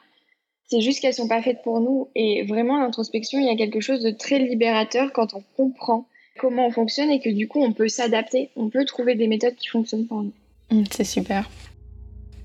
c'est 0.67 0.81
juste 0.81 0.99
qu'elles 0.99 1.11
ne 1.11 1.15
sont 1.15 1.27
pas 1.27 1.41
faites 1.41 1.61
pour 1.63 1.79
nous. 1.79 2.09
Et 2.15 2.43
vraiment, 2.43 2.79
l'introspection, 2.79 3.39
il 3.39 3.45
y 3.45 3.49
a 3.49 3.55
quelque 3.55 3.79
chose 3.79 4.01
de 4.01 4.11
très 4.11 4.39
libérateur 4.39 5.11
quand 5.13 5.33
on 5.33 5.43
comprend 5.55 6.07
comment 6.39 6.67
on 6.67 6.71
fonctionne 6.71 7.11
et 7.11 7.21
que 7.21 7.29
du 7.29 7.47
coup 7.47 7.63
on 7.63 7.71
peut 7.71 7.87
s'adapter, 7.87 8.49
on 8.57 8.69
peut 8.69 8.83
trouver 8.83 9.15
des 9.15 9.27
méthodes 9.27 9.55
qui 9.55 9.67
fonctionnent 9.67 10.05
pour 10.05 10.21
nous. 10.21 10.33
Mm, 10.69 10.83
c'est 10.91 11.05
super. 11.05 11.49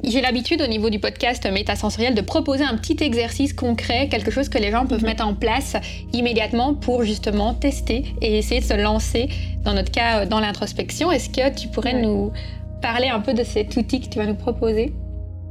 J'ai 0.02 0.22
l'habitude 0.22 0.62
au 0.62 0.66
niveau 0.66 0.88
du 0.88 0.98
podcast 0.98 1.46
métasensoriel 1.50 2.14
de 2.14 2.22
proposer 2.22 2.64
un 2.64 2.78
petit 2.78 2.96
exercice 3.04 3.52
concret, 3.52 4.08
quelque 4.08 4.30
chose 4.30 4.48
que 4.48 4.56
les 4.56 4.70
gens 4.70 4.86
peuvent 4.86 5.00
mhm. 5.00 5.08
mettre 5.08 5.26
en 5.26 5.34
place 5.34 5.76
immédiatement 6.14 6.72
pour 6.74 7.04
justement 7.04 7.52
tester 7.52 8.04
et 8.22 8.38
essayer 8.38 8.60
de 8.60 8.64
se 8.64 8.80
lancer, 8.80 9.28
dans 9.62 9.74
notre 9.74 9.90
cas, 9.90 10.24
dans 10.24 10.40
l'introspection. 10.40 11.12
Est-ce 11.12 11.28
que 11.28 11.54
tu 11.54 11.68
pourrais 11.68 12.00
nous 12.00 12.32
parler 12.80 13.08
un 13.08 13.20
peu 13.20 13.34
de 13.34 13.44
cet 13.44 13.76
outil 13.76 14.00
que 14.00 14.08
tu 14.08 14.18
vas 14.18 14.26
nous 14.26 14.34
proposer 14.34 14.92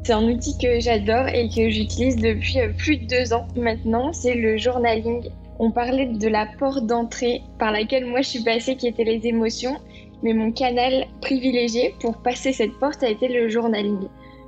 c'est 0.04 0.13
un 0.13 0.24
outil 0.24 0.58
que 0.58 0.80
j'adore 0.80 1.28
et 1.28 1.50
que 1.50 1.70
j'utilise 1.70 2.15
depuis 2.15 2.60
euh, 2.60 2.70
plus 2.76 2.98
de 2.98 3.06
deux 3.06 3.34
ans 3.34 3.48
maintenant. 3.56 4.13
C'est 4.13 4.34
le 4.34 4.58
journaling. 4.58 5.30
On 5.60 5.72
parlait 5.72 6.08
de 6.08 6.28
la 6.28 6.48
porte 6.58 6.86
d'entrée 6.86 7.42
par 7.60 7.72
laquelle 7.72 8.06
moi 8.06 8.22
je 8.22 8.30
suis 8.30 8.44
passée, 8.44 8.76
qui 8.76 8.88
était 8.88 9.04
les 9.04 9.28
émotions. 9.28 9.78
Mais 10.24 10.34
mon 10.34 10.52
canal 10.52 11.06
privilégié 11.22 11.94
pour 12.00 12.18
passer 12.18 12.54
cette 12.54 12.74
porte 12.80 13.04
a 13.04 13.10
été 13.10 13.28
le 13.28 13.50
journaling. 13.50 14.08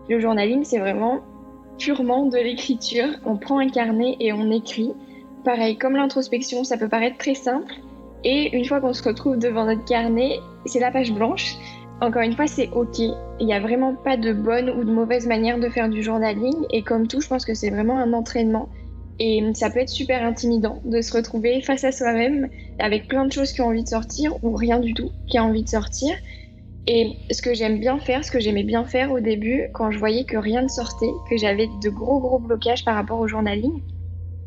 Le 0.09 0.19
journaling, 0.19 0.63
c'est 0.63 0.79
vraiment 0.79 1.19
purement 1.77 2.25
de 2.25 2.37
l'écriture. 2.37 3.09
On 3.25 3.37
prend 3.37 3.59
un 3.59 3.69
carnet 3.69 4.15
et 4.19 4.33
on 4.33 4.49
écrit. 4.51 4.93
Pareil, 5.43 5.77
comme 5.77 5.95
l'introspection, 5.95 6.63
ça 6.63 6.77
peut 6.77 6.89
paraître 6.89 7.17
très 7.17 7.35
simple. 7.35 7.73
Et 8.23 8.55
une 8.55 8.65
fois 8.65 8.79
qu'on 8.81 8.93
se 8.93 9.03
retrouve 9.03 9.37
devant 9.37 9.65
notre 9.65 9.85
carnet, 9.85 10.39
c'est 10.65 10.79
la 10.79 10.91
page 10.91 11.11
blanche. 11.11 11.55
Encore 12.01 12.23
une 12.23 12.35
fois, 12.35 12.47
c'est 12.47 12.69
OK. 12.71 12.97
Il 12.97 13.45
n'y 13.45 13.53
a 13.53 13.59
vraiment 13.59 13.93
pas 13.93 14.17
de 14.17 14.33
bonne 14.33 14.71
ou 14.71 14.83
de 14.83 14.91
mauvaise 14.91 15.27
manière 15.27 15.59
de 15.59 15.69
faire 15.69 15.87
du 15.87 16.01
journaling. 16.01 16.65
Et 16.71 16.81
comme 16.81 17.07
tout, 17.07 17.21
je 17.21 17.27
pense 17.27 17.45
que 17.45 17.53
c'est 17.53 17.69
vraiment 17.69 17.99
un 17.99 18.13
entraînement. 18.13 18.69
Et 19.19 19.43
ça 19.53 19.69
peut 19.69 19.79
être 19.79 19.89
super 19.89 20.23
intimidant 20.23 20.81
de 20.83 20.99
se 21.01 21.15
retrouver 21.15 21.61
face 21.61 21.83
à 21.83 21.91
soi-même 21.91 22.49
avec 22.79 23.07
plein 23.07 23.25
de 23.25 23.31
choses 23.31 23.51
qui 23.51 23.61
ont 23.61 23.67
envie 23.67 23.83
de 23.83 23.87
sortir 23.87 24.33
ou 24.43 24.55
rien 24.55 24.79
du 24.79 24.95
tout 24.95 25.11
qui 25.27 25.37
a 25.37 25.43
envie 25.43 25.61
de 25.61 25.69
sortir. 25.69 26.09
Et 26.87 27.11
ce 27.29 27.43
que 27.43 27.53
j'aime 27.53 27.79
bien 27.79 27.99
faire, 27.99 28.25
ce 28.25 28.31
que 28.31 28.39
j'aimais 28.39 28.63
bien 28.63 28.83
faire 28.83 29.11
au 29.11 29.19
début, 29.19 29.67
quand 29.75 29.91
je 29.91 29.99
voyais 29.99 30.23
que 30.23 30.37
rien 30.37 30.63
ne 30.63 30.67
sortait, 30.67 31.11
que 31.29 31.37
j'avais 31.37 31.67
de 31.83 31.89
gros 31.91 32.19
gros 32.19 32.39
blocages 32.39 32.83
par 32.83 32.95
rapport 32.95 33.19
au 33.19 33.27
journaling, 33.27 33.83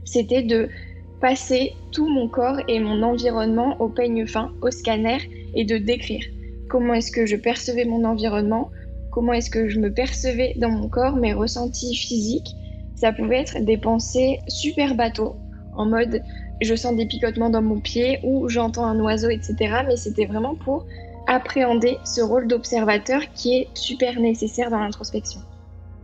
c'était 0.04 0.42
de 0.42 0.68
passer 1.20 1.72
tout 1.92 2.08
mon 2.08 2.28
corps 2.28 2.58
et 2.66 2.80
mon 2.80 3.04
environnement 3.04 3.80
au 3.80 3.88
peigne 3.88 4.26
fin, 4.26 4.50
au 4.60 4.72
scanner 4.72 5.18
et 5.54 5.64
de 5.64 5.78
décrire 5.78 6.24
comment 6.74 6.94
est-ce 6.94 7.12
que 7.12 7.24
je 7.24 7.36
percevais 7.36 7.84
mon 7.84 8.02
environnement, 8.04 8.68
comment 9.12 9.32
est-ce 9.32 9.48
que 9.48 9.68
je 9.68 9.78
me 9.78 9.92
percevais 9.92 10.54
dans 10.56 10.70
mon 10.70 10.88
corps, 10.88 11.14
mes 11.14 11.32
ressentis 11.32 11.94
physiques. 11.94 12.56
Ça 12.96 13.12
pouvait 13.12 13.42
être 13.42 13.60
des 13.60 13.76
pensées 13.76 14.40
super 14.48 14.96
bateaux, 14.96 15.36
en 15.76 15.86
mode 15.86 16.20
je 16.60 16.74
sens 16.74 16.96
des 16.96 17.06
picotements 17.06 17.48
dans 17.48 17.62
mon 17.62 17.78
pied 17.78 18.18
ou 18.24 18.48
j'entends 18.48 18.86
un 18.86 18.98
oiseau, 18.98 19.28
etc. 19.28 19.54
Mais 19.86 19.96
c'était 19.96 20.26
vraiment 20.26 20.56
pour 20.56 20.84
appréhender 21.28 21.96
ce 22.04 22.20
rôle 22.22 22.48
d'observateur 22.48 23.20
qui 23.36 23.54
est 23.54 23.68
super 23.74 24.18
nécessaire 24.18 24.68
dans 24.68 24.80
l'introspection. 24.80 25.42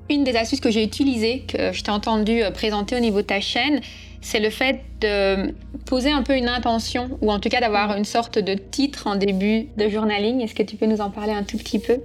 Une 0.09 0.23
des 0.23 0.37
astuces 0.37 0.61
que 0.61 0.71
j'ai 0.71 0.85
utilisées, 0.85 1.47
que 1.49 1.73
je 1.73 1.83
t'ai 1.83 1.91
entendu 1.91 2.45
euh, 2.45 2.53
présenter 2.53 2.97
au 2.97 3.01
niveau 3.01 3.23
de 3.23 3.27
ta 3.27 3.41
chaîne, 3.41 3.81
c'est 4.21 4.41
le 4.41 4.51
fait 4.51 4.81
de 5.01 5.55
poser 5.87 6.11
un 6.11 6.23
peu 6.23 6.37
une 6.37 6.49
intention, 6.49 7.19
ou 7.23 7.33
en 7.33 7.39
tout 7.39 7.49
cas 7.49 7.61
d'avoir 7.61 7.97
une 7.97 8.05
sorte 8.05 8.39
de 8.39 8.55
titre 8.55 9.07
en 9.07 9.17
début 9.17 9.69
de 9.77 9.89
journaling. 9.89 10.41
Est-ce 10.41 10.55
que 10.55 10.63
tu 10.63 10.77
peux 10.77 10.87
nous 10.87 11.01
en 11.01 11.11
parler 11.11 11.33
un 11.33 11.43
tout 11.43 11.57
petit 11.57 11.79
peu? 11.79 11.99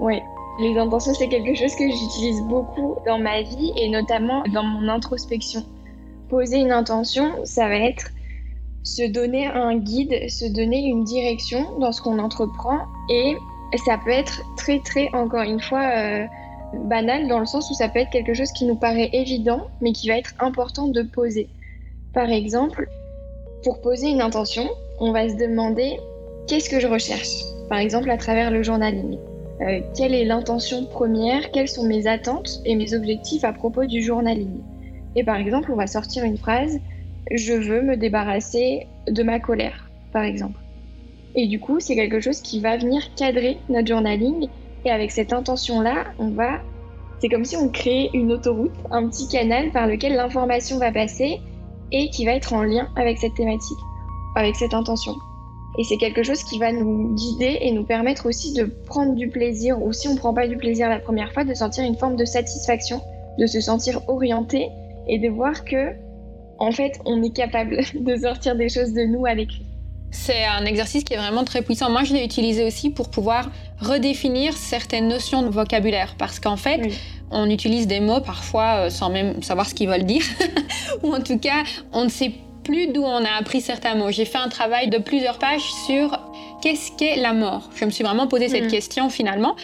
Oui. 0.00 0.20
Les 0.60 0.76
intentions, 0.78 1.14
c'est 1.14 1.28
quelque 1.28 1.54
chose 1.54 1.74
que 1.76 1.84
j'utilise 1.84 2.42
beaucoup 2.42 2.96
dans 3.06 3.18
ma 3.18 3.40
vie 3.42 3.72
et 3.76 3.88
notamment 3.88 4.42
dans 4.52 4.62
mon 4.62 4.88
introspection. 4.88 5.64
Poser 6.28 6.58
une 6.58 6.72
intention, 6.72 7.32
ça 7.44 7.68
va 7.68 7.76
être 7.76 8.10
se 8.82 9.06
donner 9.10 9.46
un 9.46 9.76
guide, 9.76 10.28
se 10.28 10.44
donner 10.44 10.84
une 10.84 11.04
direction 11.04 11.78
dans 11.78 11.92
ce 11.92 12.02
qu'on 12.02 12.18
entreprend 12.18 12.80
et 13.08 13.36
ça 13.86 13.98
peut 14.04 14.10
être 14.10 14.42
très 14.56 14.80
très, 14.80 15.08
encore 15.14 15.42
une 15.42 15.60
fois, 15.60 15.82
euh, 15.96 16.26
banal 16.74 17.28
dans 17.28 17.38
le 17.38 17.46
sens 17.46 17.70
où 17.70 17.74
ça 17.74 17.88
peut 17.88 18.00
être 18.00 18.10
quelque 18.10 18.34
chose 18.34 18.52
qui 18.52 18.64
nous 18.64 18.76
paraît 18.76 19.10
évident, 19.12 19.68
mais 19.80 19.92
qui 19.92 20.08
va 20.08 20.16
être 20.16 20.34
important 20.38 20.88
de 20.88 21.02
poser. 21.02 21.48
Par 22.12 22.30
exemple, 22.30 22.88
pour 23.64 23.80
poser 23.80 24.08
une 24.08 24.20
intention, 24.20 24.68
on 24.98 25.12
va 25.12 25.28
se 25.28 25.36
demander 25.36 25.98
qu'est-ce 26.46 26.68
que 26.68 26.80
je 26.80 26.86
recherche? 26.86 27.30
Par 27.68 27.78
exemple, 27.78 28.10
à 28.10 28.16
travers 28.16 28.50
le 28.50 28.62
journaling. 28.62 29.18
Euh, 29.60 29.80
quelle 29.96 30.14
est 30.14 30.24
l'intention 30.24 30.86
première? 30.86 31.50
Quelles 31.52 31.68
sont 31.68 31.84
mes 31.84 32.06
attentes 32.06 32.60
et 32.64 32.74
mes 32.74 32.94
objectifs 32.94 33.44
à 33.44 33.52
propos 33.52 33.84
du 33.84 34.02
journaling? 34.02 34.60
Et 35.14 35.24
par 35.24 35.36
exemple, 35.36 35.70
on 35.72 35.76
va 35.76 35.86
sortir 35.86 36.24
une 36.24 36.38
phrase 36.38 36.80
Je 37.30 37.52
veux 37.52 37.82
me 37.82 37.96
débarrasser 37.96 38.86
de 39.08 39.22
ma 39.22 39.38
colère, 39.38 39.90
par 40.12 40.24
exemple. 40.24 40.58
Et 41.34 41.46
du 41.46 41.60
coup, 41.60 41.80
c'est 41.80 41.94
quelque 41.94 42.20
chose 42.20 42.40
qui 42.40 42.60
va 42.60 42.76
venir 42.76 43.14
cadrer 43.14 43.58
notre 43.68 43.88
journaling 43.88 44.48
et 44.84 44.90
avec 44.90 45.10
cette 45.10 45.32
intention-là, 45.32 46.04
on 46.18 46.30
va. 46.30 46.60
C'est 47.20 47.28
comme 47.28 47.44
si 47.44 47.56
on 47.56 47.68
créait 47.68 48.10
une 48.14 48.32
autoroute, 48.32 48.72
un 48.90 49.08
petit 49.08 49.28
canal 49.28 49.70
par 49.70 49.86
lequel 49.86 50.14
l'information 50.14 50.78
va 50.78 50.90
passer 50.90 51.40
et 51.92 52.10
qui 52.10 52.24
va 52.24 52.32
être 52.32 52.52
en 52.52 52.62
lien 52.62 52.88
avec 52.96 53.18
cette 53.18 53.34
thématique, 53.34 53.78
avec 54.34 54.56
cette 54.56 54.74
intention. 54.74 55.14
Et 55.78 55.84
c'est 55.84 55.96
quelque 55.96 56.22
chose 56.22 56.42
qui 56.44 56.58
va 56.58 56.72
nous 56.72 57.14
guider 57.14 57.58
et 57.60 57.72
nous 57.72 57.84
permettre 57.84 58.26
aussi 58.26 58.52
de 58.52 58.64
prendre 58.64 59.14
du 59.14 59.28
plaisir, 59.28 59.80
ou 59.82 59.92
si 59.92 60.08
on 60.08 60.14
ne 60.14 60.18
prend 60.18 60.34
pas 60.34 60.46
du 60.46 60.56
plaisir 60.56 60.88
la 60.88 60.98
première 60.98 61.32
fois, 61.32 61.44
de 61.44 61.54
sentir 61.54 61.84
une 61.84 61.96
forme 61.96 62.16
de 62.16 62.24
satisfaction, 62.24 63.00
de 63.38 63.46
se 63.46 63.60
sentir 63.60 64.00
orienté 64.08 64.68
et 65.08 65.18
de 65.18 65.28
voir 65.28 65.64
que, 65.64 65.94
en 66.58 66.72
fait, 66.72 66.98
on 67.06 67.22
est 67.22 67.34
capable 67.34 67.80
de 67.94 68.16
sortir 68.16 68.56
des 68.56 68.68
choses 68.68 68.92
de 68.92 69.02
nous 69.02 69.24
à 69.24 69.34
l'écrit. 69.34 69.64
C'est 70.12 70.44
un 70.44 70.66
exercice 70.66 71.04
qui 71.04 71.14
est 71.14 71.16
vraiment 71.16 71.42
très 71.42 71.62
puissant. 71.62 71.90
Moi, 71.90 72.04
je 72.04 72.12
l'ai 72.12 72.22
utilisé 72.22 72.64
aussi 72.64 72.90
pour 72.90 73.10
pouvoir 73.10 73.50
redéfinir 73.80 74.56
certaines 74.56 75.08
notions 75.08 75.42
de 75.42 75.48
vocabulaire. 75.48 76.14
Parce 76.18 76.38
qu'en 76.38 76.58
fait, 76.58 76.80
on 77.30 77.48
utilise 77.48 77.86
des 77.86 77.98
mots 77.98 78.20
parfois 78.20 78.74
euh, 78.74 78.90
sans 78.90 79.08
même 79.08 79.42
savoir 79.42 79.66
ce 79.66 79.74
qu'ils 79.74 79.88
veulent 79.88 80.04
dire. 80.04 80.22
Ou 81.02 81.14
en 81.14 81.20
tout 81.20 81.38
cas, 81.38 81.64
on 81.92 82.04
ne 82.04 82.10
sait 82.10 82.30
plus 82.62 82.88
d'où 82.88 83.02
on 83.02 83.24
a 83.24 83.38
appris 83.40 83.62
certains 83.62 83.94
mots. 83.94 84.10
J'ai 84.10 84.26
fait 84.26 84.38
un 84.38 84.48
travail 84.48 84.90
de 84.90 84.98
plusieurs 84.98 85.38
pages 85.38 85.72
sur 85.86 86.20
qu'est-ce 86.60 86.92
qu'est 86.92 87.16
la 87.16 87.32
mort. 87.32 87.70
Je 87.74 87.84
me 87.86 87.90
suis 87.90 88.04
vraiment 88.04 88.28
posé 88.28 88.48
cette 88.48 88.66
mm. 88.66 88.70
question 88.70 89.08
finalement. 89.08 89.56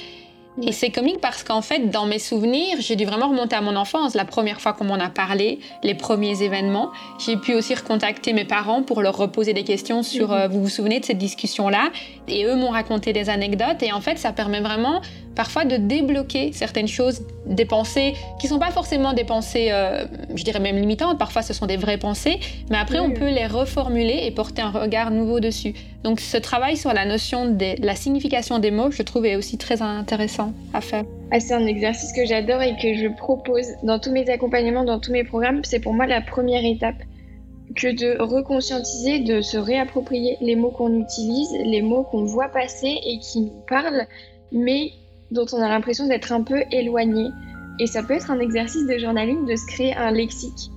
Et 0.62 0.72
c'est 0.72 0.90
comique 0.90 1.20
parce 1.20 1.44
qu'en 1.44 1.62
fait, 1.62 1.90
dans 1.90 2.06
mes 2.06 2.18
souvenirs, 2.18 2.76
j'ai 2.80 2.96
dû 2.96 3.04
vraiment 3.04 3.28
remonter 3.28 3.56
à 3.56 3.60
mon 3.60 3.76
enfance, 3.76 4.14
la 4.14 4.24
première 4.24 4.60
fois 4.60 4.72
qu'on 4.72 4.84
m'en 4.84 4.94
a 4.94 5.08
parlé, 5.08 5.60
les 5.82 5.94
premiers 5.94 6.42
événements. 6.42 6.90
J'ai 7.18 7.36
pu 7.36 7.54
aussi 7.54 7.74
recontacter 7.74 8.32
mes 8.32 8.44
parents 8.44 8.82
pour 8.82 9.02
leur 9.02 9.16
reposer 9.16 9.52
des 9.52 9.64
questions 9.64 10.02
sur, 10.02 10.28
mhm. 10.28 10.34
euh, 10.34 10.48
vous 10.48 10.62
vous 10.62 10.68
souvenez 10.68 11.00
de 11.00 11.04
cette 11.04 11.18
discussion-là? 11.18 11.90
Et 12.26 12.44
eux 12.44 12.56
m'ont 12.56 12.70
raconté 12.70 13.12
des 13.12 13.30
anecdotes. 13.30 13.82
Et 13.82 13.92
en 13.92 14.00
fait, 14.00 14.18
ça 14.18 14.32
permet 14.32 14.60
vraiment 14.60 15.00
parfois 15.38 15.64
de 15.64 15.76
débloquer 15.76 16.50
certaines 16.52 16.88
choses, 16.88 17.22
des 17.46 17.64
pensées 17.64 18.14
qui 18.40 18.48
sont 18.48 18.58
pas 18.58 18.72
forcément 18.72 19.12
des 19.12 19.22
pensées, 19.22 19.68
euh, 19.70 20.04
je 20.34 20.42
dirais 20.42 20.58
même 20.58 20.76
limitantes, 20.76 21.16
parfois 21.16 21.42
ce 21.42 21.54
sont 21.54 21.66
des 21.66 21.76
vraies 21.76 21.96
pensées, 21.96 22.40
mais 22.70 22.76
après 22.76 22.98
on 22.98 23.12
peut 23.12 23.30
les 23.30 23.46
reformuler 23.46 24.22
et 24.24 24.32
porter 24.32 24.62
un 24.62 24.72
regard 24.72 25.12
nouveau 25.12 25.38
dessus. 25.38 25.74
Donc 26.02 26.18
ce 26.18 26.38
travail 26.38 26.76
sur 26.76 26.92
la 26.92 27.04
notion 27.04 27.46
de 27.46 27.80
la 27.80 27.94
signification 27.94 28.58
des 28.58 28.72
mots, 28.72 28.90
je 28.90 29.04
trouve 29.04 29.26
est 29.26 29.36
aussi 29.36 29.58
très 29.58 29.80
intéressant 29.80 30.52
à 30.74 30.80
faire. 30.80 31.04
Ah, 31.30 31.38
c'est 31.38 31.54
un 31.54 31.66
exercice 31.66 32.12
que 32.12 32.26
j'adore 32.26 32.60
et 32.60 32.74
que 32.82 32.94
je 32.94 33.06
propose 33.06 33.68
dans 33.84 34.00
tous 34.00 34.10
mes 34.10 34.28
accompagnements, 34.28 34.82
dans 34.82 34.98
tous 34.98 35.12
mes 35.12 35.22
programmes. 35.22 35.60
C'est 35.62 35.78
pour 35.78 35.94
moi 35.94 36.06
la 36.06 36.20
première 36.20 36.64
étape 36.64 37.00
que 37.76 37.94
de 37.94 38.20
reconscientiser, 38.20 39.20
de 39.20 39.40
se 39.40 39.56
réapproprier 39.56 40.36
les 40.40 40.56
mots 40.56 40.72
qu'on 40.72 40.98
utilise, 41.00 41.52
les 41.64 41.82
mots 41.82 42.02
qu'on 42.02 42.24
voit 42.24 42.48
passer 42.48 42.98
et 43.06 43.20
qui 43.20 43.42
nous 43.42 43.62
parlent, 43.68 44.08
mais 44.50 44.90
dont 45.30 45.46
on 45.52 45.60
a 45.60 45.68
l'impression 45.68 46.06
d'être 46.06 46.32
un 46.32 46.42
peu 46.42 46.62
éloigné. 46.72 47.30
Et 47.78 47.86
ça 47.86 48.02
peut 48.02 48.14
être 48.14 48.30
un 48.30 48.40
exercice 48.40 48.86
de 48.86 48.98
journaling 48.98 49.46
de 49.46 49.56
se 49.56 49.66
créer 49.66 49.94
un 49.94 50.10
lexique. 50.10 50.70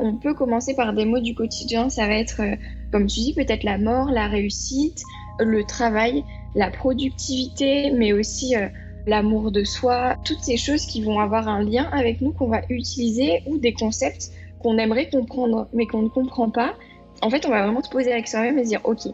On 0.00 0.14
peut 0.14 0.34
commencer 0.34 0.74
par 0.74 0.92
des 0.92 1.04
mots 1.04 1.20
du 1.20 1.34
quotidien, 1.34 1.88
ça 1.88 2.06
va 2.06 2.14
être, 2.14 2.40
euh, 2.40 2.56
comme 2.92 3.06
tu 3.06 3.20
dis, 3.20 3.34
peut-être 3.34 3.64
la 3.64 3.78
mort, 3.78 4.10
la 4.10 4.26
réussite, 4.26 5.02
le 5.38 5.64
travail, 5.64 6.24
la 6.54 6.70
productivité, 6.70 7.90
mais 7.92 8.12
aussi 8.12 8.56
euh, 8.56 8.68
l'amour 9.06 9.50
de 9.50 9.64
soi, 9.64 10.16
toutes 10.24 10.40
ces 10.40 10.56
choses 10.56 10.84
qui 10.84 11.02
vont 11.02 11.20
avoir 11.20 11.48
un 11.48 11.62
lien 11.62 11.88
avec 11.92 12.20
nous 12.20 12.32
qu'on 12.32 12.48
va 12.48 12.60
utiliser 12.68 13.42
ou 13.46 13.58
des 13.58 13.72
concepts 13.72 14.30
qu'on 14.60 14.76
aimerait 14.76 15.08
comprendre 15.08 15.68
mais 15.72 15.86
qu'on 15.86 16.02
ne 16.02 16.08
comprend 16.08 16.50
pas. 16.50 16.74
En 17.22 17.30
fait, 17.30 17.46
on 17.46 17.50
va 17.50 17.62
vraiment 17.62 17.82
se 17.82 17.90
poser 17.90 18.12
avec 18.12 18.28
soi-même 18.28 18.58
et 18.58 18.64
se 18.64 18.68
dire, 18.68 18.80
ok, 18.84 19.08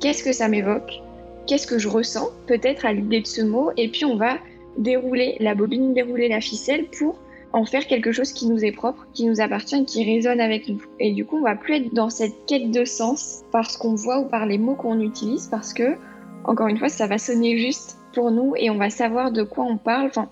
qu'est-ce 0.00 0.22
que 0.22 0.32
ça 0.32 0.48
m'évoque? 0.48 1.02
Qu'est-ce 1.50 1.66
que 1.66 1.80
je 1.80 1.88
ressens 1.88 2.30
peut-être 2.46 2.86
à 2.86 2.92
l'idée 2.92 3.22
de 3.22 3.26
ce 3.26 3.42
mot, 3.42 3.72
et 3.76 3.88
puis 3.88 4.04
on 4.04 4.14
va 4.14 4.38
dérouler 4.78 5.36
la 5.40 5.56
bobine, 5.56 5.92
dérouler 5.94 6.28
la 6.28 6.40
ficelle 6.40 6.84
pour 6.96 7.18
en 7.52 7.64
faire 7.64 7.88
quelque 7.88 8.12
chose 8.12 8.32
qui 8.32 8.46
nous 8.46 8.64
est 8.64 8.70
propre, 8.70 9.04
qui 9.14 9.26
nous 9.26 9.40
appartient, 9.40 9.84
qui 9.84 10.04
résonne 10.04 10.40
avec 10.40 10.68
nous. 10.68 10.80
Et 11.00 11.10
du 11.10 11.24
coup, 11.24 11.38
on 11.38 11.42
va 11.42 11.56
plus 11.56 11.74
être 11.74 11.92
dans 11.92 12.08
cette 12.08 12.46
quête 12.46 12.70
de 12.70 12.84
sens 12.84 13.42
par 13.50 13.68
ce 13.68 13.78
qu'on 13.78 13.96
voit 13.96 14.20
ou 14.20 14.26
par 14.26 14.46
les 14.46 14.58
mots 14.58 14.76
qu'on 14.76 15.00
utilise, 15.00 15.48
parce 15.48 15.74
que, 15.74 15.96
encore 16.44 16.68
une 16.68 16.78
fois, 16.78 16.88
ça 16.88 17.08
va 17.08 17.18
sonner 17.18 17.58
juste 17.58 17.98
pour 18.14 18.30
nous 18.30 18.54
et 18.56 18.70
on 18.70 18.78
va 18.78 18.88
savoir 18.88 19.32
de 19.32 19.42
quoi 19.42 19.64
on 19.64 19.76
parle, 19.76 20.06
enfin, 20.06 20.28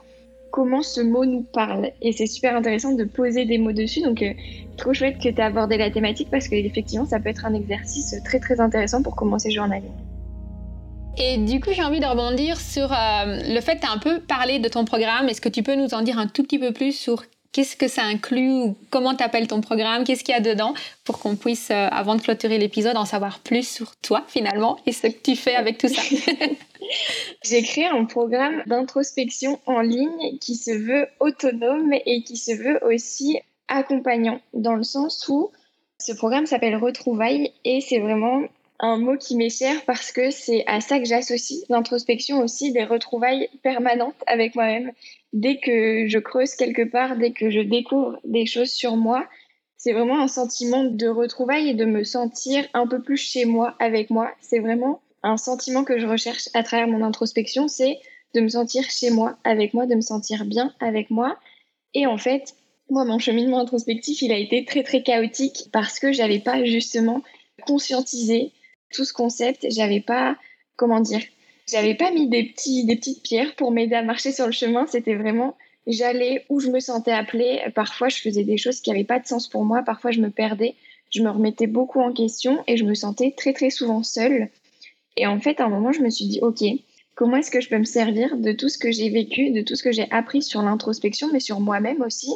comment 0.53 0.83
ce 0.83 1.01
mot 1.01 1.25
nous 1.25 1.43
parle. 1.43 1.91
Et 2.01 2.13
c'est 2.13 2.27
super 2.27 2.55
intéressant 2.55 2.93
de 2.93 3.03
poser 3.03 3.45
des 3.45 3.59
mots 3.59 3.73
dessus. 3.73 4.03
Donc, 4.03 4.23
euh, 4.23 4.35
trop 4.77 4.95
chouette 4.95 5.19
que 5.19 5.31
tu 5.31 5.41
as 5.41 5.47
abordé 5.47 5.79
la 5.79 5.91
thématique 5.91 6.29
parce 6.31 6.47
qu'effectivement, 6.47 7.07
ça 7.07 7.19
peut 7.19 7.31
être 7.31 7.45
un 7.45 7.55
exercice 7.55 8.15
très 8.25 8.39
très 8.39 8.61
intéressant 8.61 9.03
pour 9.03 9.17
commencer 9.17 9.51
journaling. 9.51 9.91
Et 11.21 11.37
du 11.37 11.61
coup, 11.61 11.71
j'ai 11.73 11.83
envie 11.83 11.99
de 11.99 12.07
rebondir 12.07 12.61
sur 12.61 12.93
euh, 12.93 13.41
le 13.45 13.61
fait 13.61 13.77
que 13.77 13.81
tu 13.81 13.87
as 13.87 13.91
un 13.91 13.99
peu 13.99 14.21
parlé 14.21 14.61
de 14.61 14.69
ton 14.69 14.85
programme. 14.85 15.29
Est-ce 15.29 15.41
que 15.41 15.49
tu 15.49 15.65
peux 15.65 15.75
nous 15.75 15.93
en 15.93 16.03
dire 16.03 16.19
un 16.19 16.29
tout 16.29 16.45
petit 16.45 16.61
peu 16.61 16.73
plus 16.73 16.93
sur 16.93 17.25
qu'est-ce 17.51 17.77
que 17.77 17.89
ça 17.89 18.03
inclut 18.03 18.53
ou 18.53 18.77
comment 18.91 19.17
tu 19.17 19.25
appelles 19.25 19.49
ton 19.49 19.61
programme, 19.61 20.05
qu'est-ce 20.05 20.23
qu'il 20.23 20.33
y 20.33 20.39
a 20.39 20.41
dedans? 20.41 20.75
Pour 21.05 21.19
qu'on 21.19 21.35
puisse, 21.35 21.71
euh, 21.73 21.89
avant 21.91 22.15
de 22.15 22.23
clôturer 22.23 22.59
l'épisode, 22.59 22.97
en 22.97 23.05
savoir 23.05 23.41
plus 23.41 23.67
sur 23.67 23.97
toi 23.97 24.25
finalement 24.29 24.79
et 24.87 24.93
ce 24.93 25.09
que 25.09 25.21
tu 25.21 25.35
fais 25.35 25.57
avec 25.57 25.79
tout 25.79 25.89
ça. 25.89 26.03
J'ai 27.45 27.63
créé 27.63 27.87
un 27.87 28.05
programme 28.05 28.63
d'introspection 28.67 29.59
en 29.67 29.81
ligne 29.81 30.39
qui 30.41 30.55
se 30.55 30.71
veut 30.71 31.09
autonome 31.19 31.95
et 32.07 32.23
qui 32.23 32.37
se 32.37 32.53
veut 32.53 32.79
aussi 32.85 33.41
accompagnant 33.67 34.41
dans 34.55 34.75
le 34.75 34.85
sens 34.85 35.29
où 35.29 35.51
ce 35.99 36.13
programme 36.13 36.47
s'appelle 36.47 36.77
Retrouvailles 36.77 37.53
et 37.65 37.81
c'est 37.81 37.99
vraiment 37.99 38.43
un 38.81 38.97
mot 38.97 39.17
qui 39.17 39.37
m'est 39.37 39.51
cher 39.51 39.85
parce 39.87 40.13
que 40.13 40.31
c'est 40.31 40.65
à 40.67 40.81
ça 40.81 40.99
que 40.99 41.05
j'associe 41.05 41.65
l'introspection 41.69 42.41
aussi 42.41 42.73
des 42.73 42.85
retrouvailles 42.85 43.49
permanentes 43.63 44.23
avec 44.27 44.55
moi-même. 44.55 44.93
Dès 45.33 45.59
que 45.59 46.07
je 46.07 46.19
creuse 46.19 46.55
quelque 46.55 46.89
part, 46.89 47.17
dès 47.17 47.33
que 47.33 47.51
je 47.51 47.61
découvre 47.61 48.19
des 48.25 48.47
choses 48.47 48.71
sur 48.71 48.97
moi, 48.97 49.27
c'est 49.77 49.93
vraiment 49.93 50.21
un 50.21 50.29
sentiment 50.29 50.85
de 50.85 51.09
retrouvailles 51.09 51.71
et 51.71 51.75
de 51.75 51.85
me 51.85 52.05
sentir 52.05 52.67
un 52.75 52.87
peu 52.87 53.03
plus 53.03 53.17
chez 53.17 53.45
moi 53.45 53.75
avec 53.79 54.11
moi. 54.11 54.33
C'est 54.41 54.61
vraiment 54.61 55.01
un 55.23 55.37
sentiment 55.37 55.85
que 55.85 55.99
je 55.99 56.07
recherche 56.07 56.49
à 56.55 56.63
travers 56.63 56.89
mon 56.89 57.05
introspection, 57.05 57.69
c'est 57.69 57.99
de 58.35 58.41
me 58.41 58.49
sentir 58.49 58.89
chez 58.91 59.11
moi 59.11 59.39
avec 59.45 59.75
moi, 59.75 59.87
de 59.87 59.95
me 59.95 60.01
sentir 60.01 60.45
bien 60.45 60.73
avec 60.81 61.11
moi. 61.11 61.39
Et 61.95 62.07
en 62.07 62.19
fait, 62.19 62.55
moi, 62.91 63.05
mon 63.05 63.19
cheminement 63.19 63.59
introspectif, 63.59 64.23
il 64.23 64.33
a 64.33 64.39
été 64.39 64.65
très 64.65 64.83
très 64.83 65.03
chaotique 65.03 65.69
parce 65.73 65.99
que 65.99 66.13
j'avais 66.13 66.39
pas 66.39 66.65
justement 66.65 67.23
conscientisé 67.67 68.53
tout 68.93 69.05
ce 69.05 69.13
concept, 69.13 69.67
j'avais 69.71 70.01
pas, 70.01 70.37
comment 70.77 71.01
dire, 71.01 71.23
j'avais 71.71 71.95
pas 71.95 72.11
mis 72.11 72.29
des, 72.29 72.45
petits, 72.45 72.85
des 72.85 72.97
petites 72.97 73.23
pierres 73.23 73.55
pour 73.55 73.71
m'aider 73.71 73.95
à 73.95 74.03
marcher 74.03 74.33
sur 74.33 74.47
le 74.47 74.53
chemin. 74.53 74.87
C'était 74.87 75.15
vraiment, 75.15 75.57
j'allais 75.87 76.45
où 76.49 76.61
je 76.61 76.71
me 76.71 76.81
sentais 76.81 77.13
appelée. 77.13 77.61
Parfois, 77.75 78.09
je 78.09 78.19
faisais 78.19 78.45
des 78.45 78.57
choses 78.57 78.81
qui 78.81 78.91
n'avaient 78.91 79.05
pas 79.05 79.19
de 79.19 79.27
sens 79.27 79.49
pour 79.49 79.65
moi. 79.65 79.83
Parfois, 79.83 80.11
je 80.11 80.21
me 80.21 80.31
perdais. 80.31 80.75
Je 81.11 81.23
me 81.23 81.31
remettais 81.31 81.67
beaucoup 81.67 82.01
en 82.01 82.13
question 82.13 82.63
et 82.67 82.77
je 82.77 82.85
me 82.85 82.95
sentais 82.95 83.35
très, 83.37 83.53
très 83.53 83.71
souvent 83.71 84.03
seule. 84.03 84.49
Et 85.17 85.27
en 85.27 85.41
fait, 85.41 85.61
à 85.61 85.65
un 85.65 85.69
moment, 85.69 85.93
je 85.93 86.01
me 86.01 86.11
suis 86.11 86.27
dit, 86.27 86.39
OK, 86.43 86.63
comment 87.15 87.37
est-ce 87.37 87.51
que 87.51 87.61
je 87.61 87.69
peux 87.69 87.79
me 87.79 87.85
servir 87.85 88.37
de 88.37 88.53
tout 88.53 88.69
ce 88.69 88.79
que 88.79 88.93
j'ai 88.93 89.11
vécu, 89.11 89.51
de 89.51 89.63
tout 89.63 89.75
ce 89.75 89.83
que 89.83 89.93
j'ai 89.93 90.11
appris 90.11 90.43
sur 90.43 90.63
l'introspection, 90.63 91.29
mais 91.33 91.41
sur 91.41 91.61
moi-même 91.61 92.03
aussi? 92.03 92.33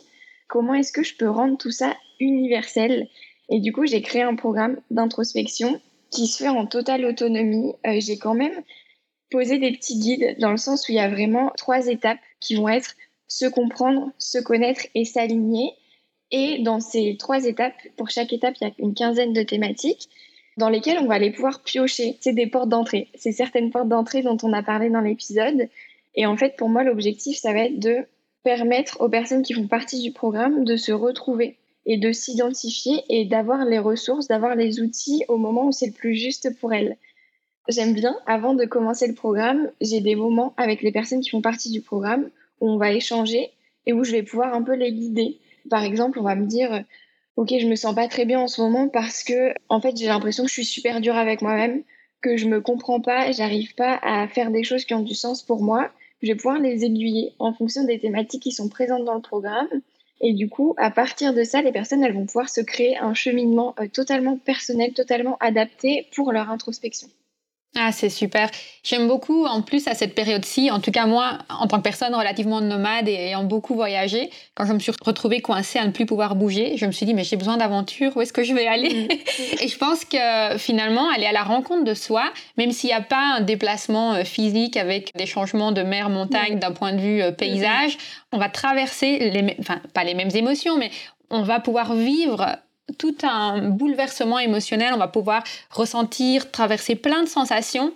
Comment 0.49 0.75
est-ce 0.75 0.93
que 0.93 1.03
je 1.03 1.17
peux 1.17 1.31
rendre 1.31 1.57
tout 1.57 1.71
ça 1.71 1.97
universel? 2.21 3.09
Et 3.49 3.61
du 3.61 3.73
coup, 3.73 3.87
j'ai 3.87 4.03
créé 4.03 4.23
un 4.23 4.35
programme 4.35 4.79
d'introspection 4.91 5.81
qui 6.13 6.27
se 6.29 6.45
fait 6.45 6.49
en 6.49 6.67
totale 6.67 7.05
autonomie. 7.05 7.73
Euh, 7.87 7.99
j'ai 7.99 8.19
quand 8.19 8.35
même 8.35 8.63
posé 9.31 9.59
des 9.59 9.73
petits 9.73 9.99
guides 9.99 10.37
dans 10.39 10.51
le 10.51 10.57
sens 10.59 10.89
où 10.89 10.93
il 10.93 10.97
y 10.97 11.01
a 11.01 11.09
vraiment 11.09 11.51
trois 11.57 11.89
étapes 11.89 12.21
qui 12.39 12.55
vont 12.55 12.69
être 12.69 12.95
se 13.27 13.47
comprendre, 13.47 14.13
se 14.19 14.39
connaître 14.39 14.87
et 14.95 15.05
s'aligner. 15.05 15.73
Et 16.31 16.63
dans 16.63 16.81
ces 16.81 17.17
trois 17.19 17.45
étapes, 17.45 17.75
pour 17.97 18.11
chaque 18.11 18.33
étape, 18.33 18.55
il 18.61 18.69
y 18.69 18.71
a 18.71 18.75
une 18.79 18.95
quinzaine 18.95 19.33
de 19.33 19.43
thématiques 19.43 20.09
dans 20.59 20.69
lesquelles 20.69 20.99
on 20.99 21.07
va 21.07 21.15
aller 21.15 21.33
pouvoir 21.33 21.63
piocher. 21.63 22.17
C'est 22.21 22.35
des 22.35 22.47
portes 22.47 22.69
d'entrée. 22.69 23.09
C'est 23.15 23.33
certaines 23.33 23.71
portes 23.71 23.89
d'entrée 23.89 24.23
dont 24.23 24.37
on 24.43 24.53
a 24.53 24.63
parlé 24.63 24.91
dans 24.91 25.01
l'épisode. 25.01 25.69
Et 26.15 26.27
en 26.27 26.37
fait, 26.37 26.57
pour 26.57 26.69
moi, 26.69 26.85
l'objectif, 26.85 27.39
ça 27.39 27.53
va 27.53 27.61
être 27.61 27.79
de 27.79 28.07
permettre 28.45 29.01
aux 29.01 29.09
personnes 29.09 29.43
qui 29.43 29.55
font 29.55 29.67
partie 29.67 30.01
du 30.01 30.13
programme 30.13 30.65
de 30.65 30.77
se 30.77 30.93
retrouver 30.93 31.57
et 31.87 31.97
de 31.97 32.13
s'identifier 32.13 33.03
et 33.09 33.25
d'avoir 33.25 33.65
les 33.65 33.79
ressources, 33.79 34.29
d'avoir 34.29 34.55
les 34.55 34.81
outils 34.81 35.25
au 35.29 35.37
moment 35.37 35.67
où 35.67 35.73
c'est 35.73 35.87
le 35.87 35.93
plus 35.93 36.15
juste 36.15 36.59
pour 36.59 36.73
elles. 36.73 36.97
J'aime 37.69 37.95
bien, 37.95 38.17
avant 38.27 38.55
de 38.55 38.65
commencer 38.65 39.07
le 39.07 39.15
programme, 39.15 39.71
j'ai 39.81 40.01
des 40.01 40.15
moments 40.15 40.55
avec 40.57 40.83
les 40.83 40.93
personnes 40.93 41.21
qui 41.21 41.31
font 41.31 41.43
partie 41.43 41.71
du 41.71 41.81
programme 41.81 42.29
où 42.61 42.71
on 42.71 42.77
va 42.77 42.93
échanger 42.93 43.51
et 43.87 43.93
où 43.93 44.05
je 44.05 44.13
vais 44.13 44.23
pouvoir 44.23 44.55
un 44.55 44.63
peu 44.63 44.75
les 44.75 44.93
guider. 44.93 45.39
Par 45.71 45.83
exemple, 45.85 46.19
on 46.19 46.25
va 46.25 46.35
me 46.35 46.47
dire 46.47 46.85
OK, 47.37 47.55
je 47.59 47.67
me 47.67 47.77
sens 47.77 47.95
pas 47.95 48.09
très 48.09 48.25
bien 48.25 48.41
en 48.41 48.49
ce 48.49 48.61
moment 48.61 48.89
parce 48.89 49.23
que 49.23 49.55
en 49.69 49.81
fait, 49.81 49.97
j'ai 49.97 50.07
l'impression 50.07 50.45
que 50.45 50.49
je 50.49 50.55
suis 50.55 50.65
super 50.65 51.01
dure 51.01 51.17
avec 51.17 51.41
moi-même, 51.41 51.83
que 52.21 52.37
je 52.37 52.47
me 52.47 52.61
comprends 52.61 53.01
pas, 53.01 53.31
j'arrive 53.33 53.75
pas 53.75 53.99
à 54.03 54.29
faire 54.29 54.51
des 54.51 54.65
choses 54.65 54.85
qui 54.85 54.95
ont 54.95 55.03
du 55.03 55.15
sens 55.15 55.43
pour 55.43 55.63
moi. 55.63 55.91
Je 56.23 56.29
vais 56.29 56.37
pouvoir 56.37 56.59
les 56.59 56.85
aiguiller 56.85 57.33
en 57.39 57.53
fonction 57.53 57.85
des 57.85 57.99
thématiques 57.99 58.43
qui 58.43 58.53
sont 58.53 58.69
présentes 58.69 59.05
dans 59.05 59.15
le 59.15 59.21
programme 59.21 59.69
et 60.23 60.33
du 60.33 60.49
coup, 60.49 60.75
à 60.79 60.91
partir 60.91 61.35
de 61.35 61.43
ça, 61.43 61.63
les 61.63 61.73
personnes, 61.73 62.05
elles 62.05 62.15
vont 62.15 62.27
pouvoir 62.27 62.49
se 62.49 62.61
créer 62.61 62.97
un 62.97 63.13
cheminement 63.13 63.75
euh, 63.81 63.89
totalement 63.89 64.39
personnel, 64.39 64.93
totalement 64.95 65.37
adapté 65.41 66.09
pour 66.15 66.33
leur 66.33 66.49
introspection. 66.51 67.09
Ah, 67.75 67.91
c'est 67.91 68.11
super. 68.11 68.51
J'aime 68.83 69.09
beaucoup, 69.09 69.47
en 69.47 69.63
plus, 69.63 69.89
à 69.89 69.95
cette 69.95 70.15
période-ci, 70.15 70.71
en 70.71 70.79
tout 70.79 70.91
cas 70.91 71.07
moi, 71.07 71.39
en 71.49 71.67
tant 71.67 71.79
que 71.79 71.83
personne 71.83 72.15
relativement 72.15 72.61
nomade 72.61 73.09
et 73.09 73.15
ayant 73.15 73.45
beaucoup 73.45 73.75
voyagé, 73.75 74.29
quand 74.55 74.67
je 74.67 74.75
me 74.75 74.79
suis 74.79 74.93
retrouvée 75.03 75.41
coincée 75.41 75.79
à 75.79 75.87
ne 75.87 75.91
plus 75.91 76.05
pouvoir 76.05 76.35
bouger, 76.35 76.77
je 76.77 76.85
me 76.85 76.93
suis 76.93 77.07
dit, 77.07 77.15
mais 77.15 77.25
j'ai 77.25 77.37
besoin 77.37 77.57
d'aventure, 77.57 78.15
où 78.15 78.21
est-ce 78.21 78.35
que 78.35 78.45
je 78.45 78.53
vais 78.53 78.67
aller? 78.67 79.09
Mm. 79.09 79.09
Et 79.63 79.69
je 79.69 79.79
pense 79.79 80.05
que 80.05 80.59
finalement, 80.59 81.09
aller 81.11 81.25
à 81.25 81.33
la 81.33 81.45
rencontre 81.45 81.85
de 81.85 81.95
soi, 81.95 82.31
même 82.59 82.73
s'il 82.73 82.89
n'y 82.89 82.95
a 82.95 83.01
pas 83.01 83.37
un 83.39 83.41
déplacement 83.41 84.15
euh, 84.17 84.25
physique 84.25 84.77
avec 84.77 85.11
des 85.17 85.27
changements 85.27 85.73
de 85.73 85.83
mer, 85.83 86.11
montagne, 86.11 86.57
mm. 86.57 86.61
d'un 86.61 86.73
point 86.73 86.93
de 86.93 87.01
vue 87.01 87.23
euh, 87.23 87.33
paysage, 87.33 87.97
on 88.33 88.39
va 88.39 88.51
traverser, 88.51 89.31
les, 89.31 89.57
enfin, 89.61 89.81
pas 89.95 90.05
les 90.05 90.13
mêmes 90.13 90.35
émotions, 90.35 90.77
mais 90.77 90.91
on 91.31 91.41
va 91.43 91.59
pouvoir 91.59 91.95
vivre 91.95 92.59
tout 92.99 93.17
un 93.23 93.69
bouleversement 93.69 94.39
émotionnel. 94.39 94.93
On 94.95 94.99
va 94.99 95.09
pouvoir 95.09 95.45
ressentir, 95.71 96.51
traverser 96.51 96.95
plein 96.95 97.23
de 97.23 97.29
sensations 97.29 97.93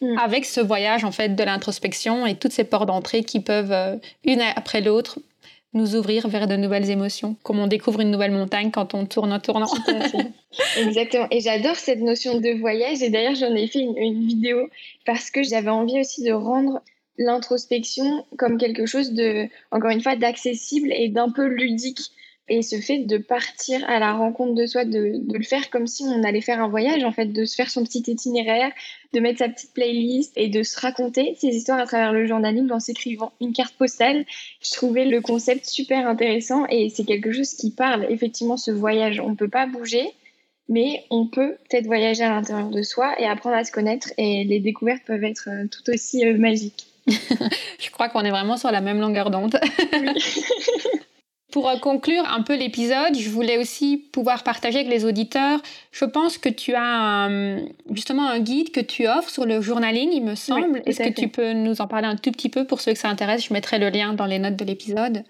mm. 0.00 0.18
avec 0.18 0.44
ce 0.44 0.60
voyage 0.60 1.04
en 1.04 1.12
fait 1.12 1.34
de 1.34 1.42
l'introspection 1.44 2.26
et 2.26 2.34
toutes 2.34 2.52
ces 2.52 2.64
portes 2.64 2.86
d'entrée 2.86 3.24
qui 3.24 3.40
peuvent, 3.40 3.72
euh, 3.72 3.96
une 4.24 4.40
après 4.40 4.80
l'autre, 4.80 5.18
nous 5.74 5.96
ouvrir 5.96 6.28
vers 6.28 6.46
de 6.46 6.56
nouvelles 6.56 6.90
émotions, 6.90 7.36
comme 7.42 7.58
on 7.58 7.66
découvre 7.66 8.00
une 8.00 8.10
nouvelle 8.10 8.30
montagne 8.30 8.70
quand 8.70 8.94
on 8.94 9.04
tourne 9.04 9.32
en 9.32 9.38
tournant. 9.38 9.68
Exactement. 10.76 11.26
Et 11.30 11.40
j'adore 11.40 11.76
cette 11.76 12.00
notion 12.00 12.40
de 12.40 12.58
voyage. 12.58 13.02
Et 13.02 13.10
d'ailleurs, 13.10 13.34
j'en 13.34 13.54
ai 13.54 13.66
fait 13.66 13.80
une, 13.80 14.26
vidéo 14.26 14.68
parce 15.04 15.30
que 15.30 15.42
j'avais 15.42 15.70
envie 15.70 16.00
aussi 16.00 16.24
de 16.24 16.32
rendre 16.32 16.80
l'introspection 17.18 18.24
comme 18.38 18.58
quelque 18.58 18.86
chose 18.86 19.12
de, 19.12 19.48
encore 19.70 19.90
une 19.90 20.00
fois, 20.00 20.16
d'accessible 20.16 20.92
et 20.92 21.08
d'un 21.08 21.30
peu 21.30 21.46
ludique. 21.46 22.00
Et 22.48 22.62
ce 22.62 22.80
fait 22.80 22.98
de 22.98 23.18
partir 23.18 23.88
à 23.88 23.98
la 23.98 24.12
rencontre 24.12 24.54
de 24.54 24.66
soi, 24.66 24.84
de, 24.84 25.18
de, 25.18 25.36
le 25.36 25.44
faire 25.44 25.70
comme 25.70 25.86
si 25.86 26.04
on 26.04 26.24
allait 26.24 26.40
faire 26.40 26.62
un 26.62 26.68
voyage, 26.68 27.04
en 27.04 27.12
fait, 27.12 27.26
de 27.26 27.44
se 27.44 27.54
faire 27.54 27.70
son 27.70 27.84
petit 27.84 28.02
itinéraire, 28.06 28.72
de 29.12 29.20
mettre 29.20 29.38
sa 29.38 29.48
petite 29.48 29.72
playlist 29.72 30.32
et 30.36 30.48
de 30.48 30.62
se 30.62 30.78
raconter 30.80 31.34
ses 31.38 31.48
histoires 31.48 31.78
à 31.78 31.86
travers 31.86 32.12
le 32.12 32.26
journaling 32.26 32.70
en 32.70 32.80
s'écrivant 32.80 33.32
une 33.40 33.52
carte 33.52 33.74
postale. 33.74 34.24
Je 34.62 34.72
trouvais 34.72 35.04
le 35.04 35.20
concept 35.20 35.66
super 35.66 36.06
intéressant 36.06 36.66
et 36.66 36.90
c'est 36.90 37.04
quelque 37.04 37.32
chose 37.32 37.54
qui 37.54 37.70
parle 37.70 38.06
effectivement 38.10 38.56
ce 38.56 38.70
voyage. 38.70 39.20
On 39.20 39.30
ne 39.30 39.36
peut 39.36 39.48
pas 39.48 39.66
bouger, 39.66 40.12
mais 40.68 41.04
on 41.10 41.26
peut 41.26 41.56
peut-être 41.68 41.86
voyager 41.86 42.24
à 42.24 42.30
l'intérieur 42.30 42.70
de 42.70 42.82
soi 42.82 43.18
et 43.20 43.26
apprendre 43.26 43.56
à 43.56 43.64
se 43.64 43.72
connaître 43.72 44.08
et 44.18 44.44
les 44.44 44.60
découvertes 44.60 45.02
peuvent 45.06 45.24
être 45.24 45.48
euh, 45.48 45.66
tout 45.66 45.90
aussi 45.90 46.26
euh, 46.26 46.36
magiques. 46.36 46.86
Je 47.06 47.90
crois 47.90 48.08
qu'on 48.08 48.20
est 48.20 48.30
vraiment 48.30 48.56
sur 48.56 48.70
la 48.70 48.80
même 48.80 49.00
longueur 49.00 49.30
d'onde. 49.30 49.58
Oui. 49.92 50.08
Pour 51.50 51.68
euh, 51.68 51.76
conclure 51.78 52.24
un 52.28 52.42
peu 52.42 52.56
l'épisode, 52.56 53.16
je 53.18 53.30
voulais 53.30 53.56
aussi 53.56 53.96
pouvoir 53.96 54.42
partager 54.42 54.80
avec 54.80 54.90
les 54.90 55.04
auditeurs. 55.04 55.60
Je 55.92 56.04
pense 56.04 56.36
que 56.36 56.48
tu 56.48 56.74
as 56.76 57.28
justement 57.90 58.28
un 58.28 58.40
guide 58.40 58.70
que 58.70 58.80
tu 58.80 59.08
offres 59.08 59.30
sur 59.30 59.46
le 59.46 59.60
journaling, 59.60 60.10
il 60.12 60.24
me 60.24 60.34
semble. 60.34 60.82
Est-ce 60.84 61.02
que 61.02 61.20
tu 61.20 61.28
peux 61.28 61.52
nous 61.52 61.80
en 61.80 61.86
parler 61.86 62.06
un 62.06 62.16
tout 62.16 62.32
petit 62.32 62.48
peu 62.50 62.66
pour 62.66 62.80
ceux 62.80 62.92
que 62.92 62.98
ça 62.98 63.08
intéresse? 63.08 63.46
Je 63.46 63.52
mettrai 63.52 63.78
le 63.78 63.88
lien 63.88 64.12
dans 64.12 64.26
les 64.26 64.38
notes 64.38 64.56
de 64.56 64.64
l'épisode. 64.64 65.24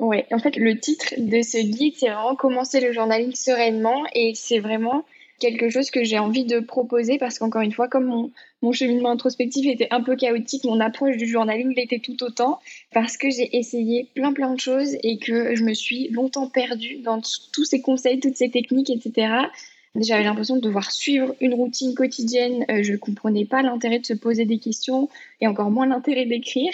Oui, 0.00 0.22
en 0.32 0.38
fait, 0.38 0.56
le 0.56 0.78
titre 0.78 1.14
de 1.18 1.42
ce 1.42 1.58
guide, 1.58 1.94
c'est 1.96 2.08
vraiment 2.08 2.34
commencer 2.34 2.80
le 2.80 2.92
journaling 2.92 3.34
sereinement 3.34 4.02
et 4.14 4.32
c'est 4.34 4.58
vraiment 4.58 5.04
quelque 5.40 5.70
chose 5.70 5.90
que 5.90 6.04
j'ai 6.04 6.18
envie 6.18 6.44
de 6.44 6.60
proposer 6.60 7.18
parce 7.18 7.38
qu'encore 7.38 7.62
une 7.62 7.72
fois, 7.72 7.88
comme 7.88 8.30
mon, 8.62 8.72
cheminement 8.72 9.10
introspectif 9.10 9.66
était 9.66 9.88
un 9.90 10.02
peu 10.02 10.14
chaotique, 10.14 10.64
mon 10.64 10.78
approche 10.78 11.16
du 11.16 11.26
journaling 11.26 11.74
l'était 11.74 11.98
tout 11.98 12.22
autant 12.22 12.60
parce 12.92 13.16
que 13.16 13.30
j'ai 13.30 13.56
essayé 13.56 14.08
plein 14.14 14.32
plein 14.32 14.54
de 14.54 14.60
choses 14.60 14.96
et 15.02 15.18
que 15.18 15.56
je 15.56 15.64
me 15.64 15.74
suis 15.74 16.08
longtemps 16.08 16.48
perdue 16.48 16.98
dans 16.98 17.20
tous 17.52 17.64
ces 17.64 17.80
conseils, 17.80 18.20
toutes 18.20 18.36
ces 18.36 18.50
techniques, 18.50 18.90
etc. 18.90 19.48
J'avais 19.96 20.22
l'impression 20.22 20.56
de 20.56 20.60
devoir 20.60 20.92
suivre 20.92 21.34
une 21.40 21.54
routine 21.54 21.94
quotidienne. 21.94 22.64
Euh, 22.70 22.82
je 22.84 22.92
ne 22.92 22.96
comprenais 22.96 23.44
pas 23.44 23.62
l'intérêt 23.62 23.98
de 23.98 24.06
se 24.06 24.14
poser 24.14 24.44
des 24.44 24.58
questions 24.58 25.08
et 25.40 25.48
encore 25.48 25.70
moins 25.70 25.86
l'intérêt 25.86 26.26
d'écrire. 26.26 26.72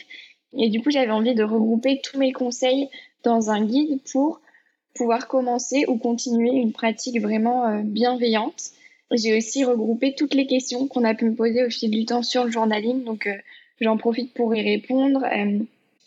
Et 0.58 0.68
du 0.68 0.82
coup, 0.82 0.90
j'avais 0.90 1.12
envie 1.12 1.34
de 1.34 1.42
regrouper 1.42 2.00
tous 2.02 2.18
mes 2.18 2.32
conseils 2.32 2.88
dans 3.22 3.50
un 3.50 3.64
guide 3.64 4.00
pour 4.12 4.40
pouvoir 4.96 5.28
commencer 5.28 5.84
ou 5.88 5.96
continuer 5.96 6.50
une 6.50 6.72
pratique 6.72 7.20
vraiment 7.20 7.66
euh, 7.66 7.82
bienveillante. 7.82 8.70
J'ai 9.12 9.36
aussi 9.36 9.64
regroupé 9.64 10.14
toutes 10.14 10.34
les 10.34 10.46
questions 10.46 10.88
qu'on 10.88 11.04
a 11.04 11.14
pu 11.14 11.26
me 11.26 11.34
poser 11.34 11.64
au 11.64 11.70
fil 11.70 11.90
du 11.90 12.04
temps 12.04 12.22
sur 12.22 12.44
le 12.44 12.50
journaling, 12.50 13.04
donc 13.04 13.26
euh, 13.26 13.34
j'en 13.80 13.96
profite 13.96 14.34
pour 14.34 14.54
y 14.54 14.62
répondre. 14.62 15.24
Euh, 15.24 15.60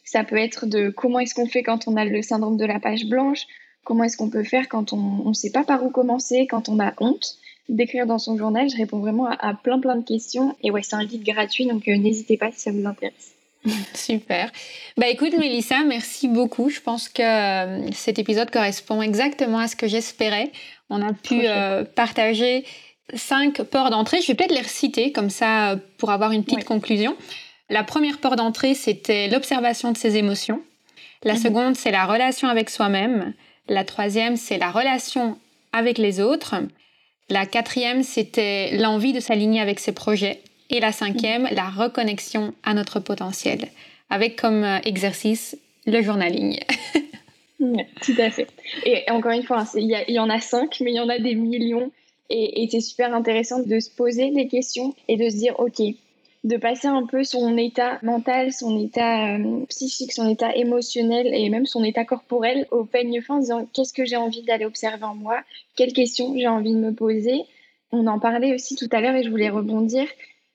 ça 0.04 0.24
peut 0.24 0.38
être 0.38 0.66
de 0.66 0.90
comment 0.90 1.20
est-ce 1.20 1.36
qu'on 1.36 1.48
fait 1.48 1.64
quand 1.64 1.88
on 1.88 1.96
a 1.96 2.04
le 2.04 2.22
syndrome 2.22 2.58
de 2.58 2.66
la 2.66 2.80
page 2.80 3.06
blanche, 3.06 3.46
comment 3.84 4.04
est-ce 4.04 4.18
qu'on 4.18 4.30
peut 4.30 4.44
faire 4.44 4.68
quand 4.68 4.92
on 4.92 5.30
ne 5.30 5.34
sait 5.34 5.52
pas 5.52 5.64
par 5.64 5.84
où 5.84 5.90
commencer, 5.90 6.48
quand 6.48 6.68
on 6.70 6.80
a 6.80 6.94
honte? 7.00 7.38
d'écrire 7.70 8.08
dans 8.08 8.18
son 8.18 8.36
journal. 8.36 8.68
Je 8.70 8.78
réponds 8.78 8.98
vraiment 8.98 9.28
à, 9.28 9.54
plein 9.54 9.80
plein 9.80 9.96
de 9.96 10.04
questions. 10.04 10.56
Et 10.64 10.72
ouais, 10.72 10.82
c'est 10.82 10.96
un 10.96 11.06
guide 11.06 11.24
gratuit, 11.24 11.68
donc 11.68 11.86
n'hésitez 11.86 12.36
pas 12.36 12.52
si 12.52 12.62
ça 12.62 12.72
vous 12.72 12.86
intéresse. 12.86 13.36
Super. 13.94 14.52
Bah 14.98 15.08
écoute 15.08 15.38
Mélissa, 15.38 15.84
merci 15.84 16.28
beaucoup. 16.28 16.70
Je 16.70 16.80
pense 16.80 17.10
que 17.10 17.22
euh, 17.22 17.92
cet 17.92 18.20
épisode 18.20 18.50
correspond 18.52 19.02
exactement 19.02 19.60
à 19.60 19.68
ce 19.68 19.76
que 19.76 19.88
j'espérais. 19.88 20.52
On 20.90 21.02
a 21.02 21.14
pu 21.14 21.42
euh, 21.44 21.84
partager 21.84 22.66
cinq 23.14 23.62
ports 23.64 23.90
d'entrée. 23.90 24.22
Je 24.22 24.28
vais 24.28 24.36
peut-être 24.36 24.54
les 24.54 24.62
reciter 24.62 25.12
comme 25.12 25.30
ça 25.30 25.78
pour 25.98 26.12
avoir 26.12 26.32
une 26.32 26.44
petite 26.44 26.66
conclusion. 26.66 27.16
La 27.70 27.84
première 27.84 28.18
port 28.18 28.36
d'entrée, 28.36 28.74
c'était 28.74 29.28
l'observation 29.28 29.92
de 29.92 29.98
ses 29.98 30.18
émotions. 30.18 30.62
La 31.24 31.34
mhm. 31.34 31.40
seconde, 31.40 31.76
c'est 31.76 31.92
la 31.92 32.06
relation 32.06 32.48
avec 32.48 32.70
soi-même. 32.70 33.34
La 33.68 33.84
troisième, 33.84 34.38
c'est 34.38 34.58
la 34.58 34.72
relation 34.72 35.38
avec 35.74 35.98
les 35.98 36.20
autres. 36.20 36.56
La 37.30 37.46
quatrième, 37.46 38.04
c'était 38.04 38.76
l'envie 38.78 39.14
de 39.14 39.20
s'aligner 39.20 39.62
avec 39.62 39.80
ses 39.80 39.92
projets. 39.92 40.42
Et 40.70 40.80
la 40.80 40.92
cinquième, 40.92 41.48
la 41.52 41.70
reconnexion 41.70 42.54
à 42.64 42.74
notre 42.74 43.00
potentiel, 43.00 43.70
avec 44.10 44.36
comme 44.36 44.64
euh, 44.64 44.80
exercice 44.84 45.58
le 45.86 46.02
journaling. 46.02 46.60
tout 47.60 48.16
à 48.18 48.30
fait. 48.30 48.48
Et 48.86 49.10
encore 49.10 49.32
une 49.32 49.44
fois, 49.44 49.66
il 49.76 50.06
y, 50.08 50.20
en 50.20 50.30
a 50.30 50.40
cinq, 50.40 50.80
mais 50.82 50.92
il 50.92 50.98
y 50.98 51.00
en 51.00 51.10
a 51.10 51.20
des 51.20 51.36
millions. 51.36 51.92
Et, 52.30 52.64
et 52.64 52.70
c'est 52.70 52.82
super 52.82 53.14
intéressant 53.14 53.60
de 53.60 53.80
se 53.80 53.90
poser 53.90 54.30
des 54.32 54.48
questions 54.48 54.94
et 55.08 55.18
de 55.18 55.30
se 55.30 55.38
dire, 55.38 55.60
OK, 55.60 55.82
de 56.44 56.58
passer 56.58 56.88
un 56.88 57.06
peu 57.06 57.24
son 57.24 57.58
état 57.58 58.00
mental, 58.02 58.54
son 58.54 58.80
état 58.80 59.36
euh, 59.36 59.66
psychique, 59.68 60.14
son 60.14 60.30
état 60.30 60.56
émotionnel 60.56 61.28
et 61.34 61.50
même 61.50 61.66
son 61.66 61.84
état 61.84 62.06
corporel 62.06 62.66
au 62.72 62.86
peigne 62.86 63.22
fin 63.22 63.36
en 63.36 63.40
disant 63.40 63.68
qu'est-ce 63.74 63.94
que 63.94 64.06
j'ai 64.06 64.16
envie 64.16 64.44
d'aller 64.44 64.66
observer 64.66 65.04
en 65.04 65.16
moi, 65.16 65.42
quelles 65.76 65.94
questions 65.94 66.34
j'ai 66.38 66.48
envie 66.48 66.74
de 66.74 66.80
me 66.80 66.94
poser? 66.94 67.42
On 67.92 68.08
en 68.08 68.20
parlait 68.20 68.54
aussi 68.54 68.76
tout 68.76 68.88
à 68.92 69.02
l'heure 69.02 69.16
et 69.16 69.24
je 69.24 69.30
voulais 69.30 69.50
rebondir 69.50 70.08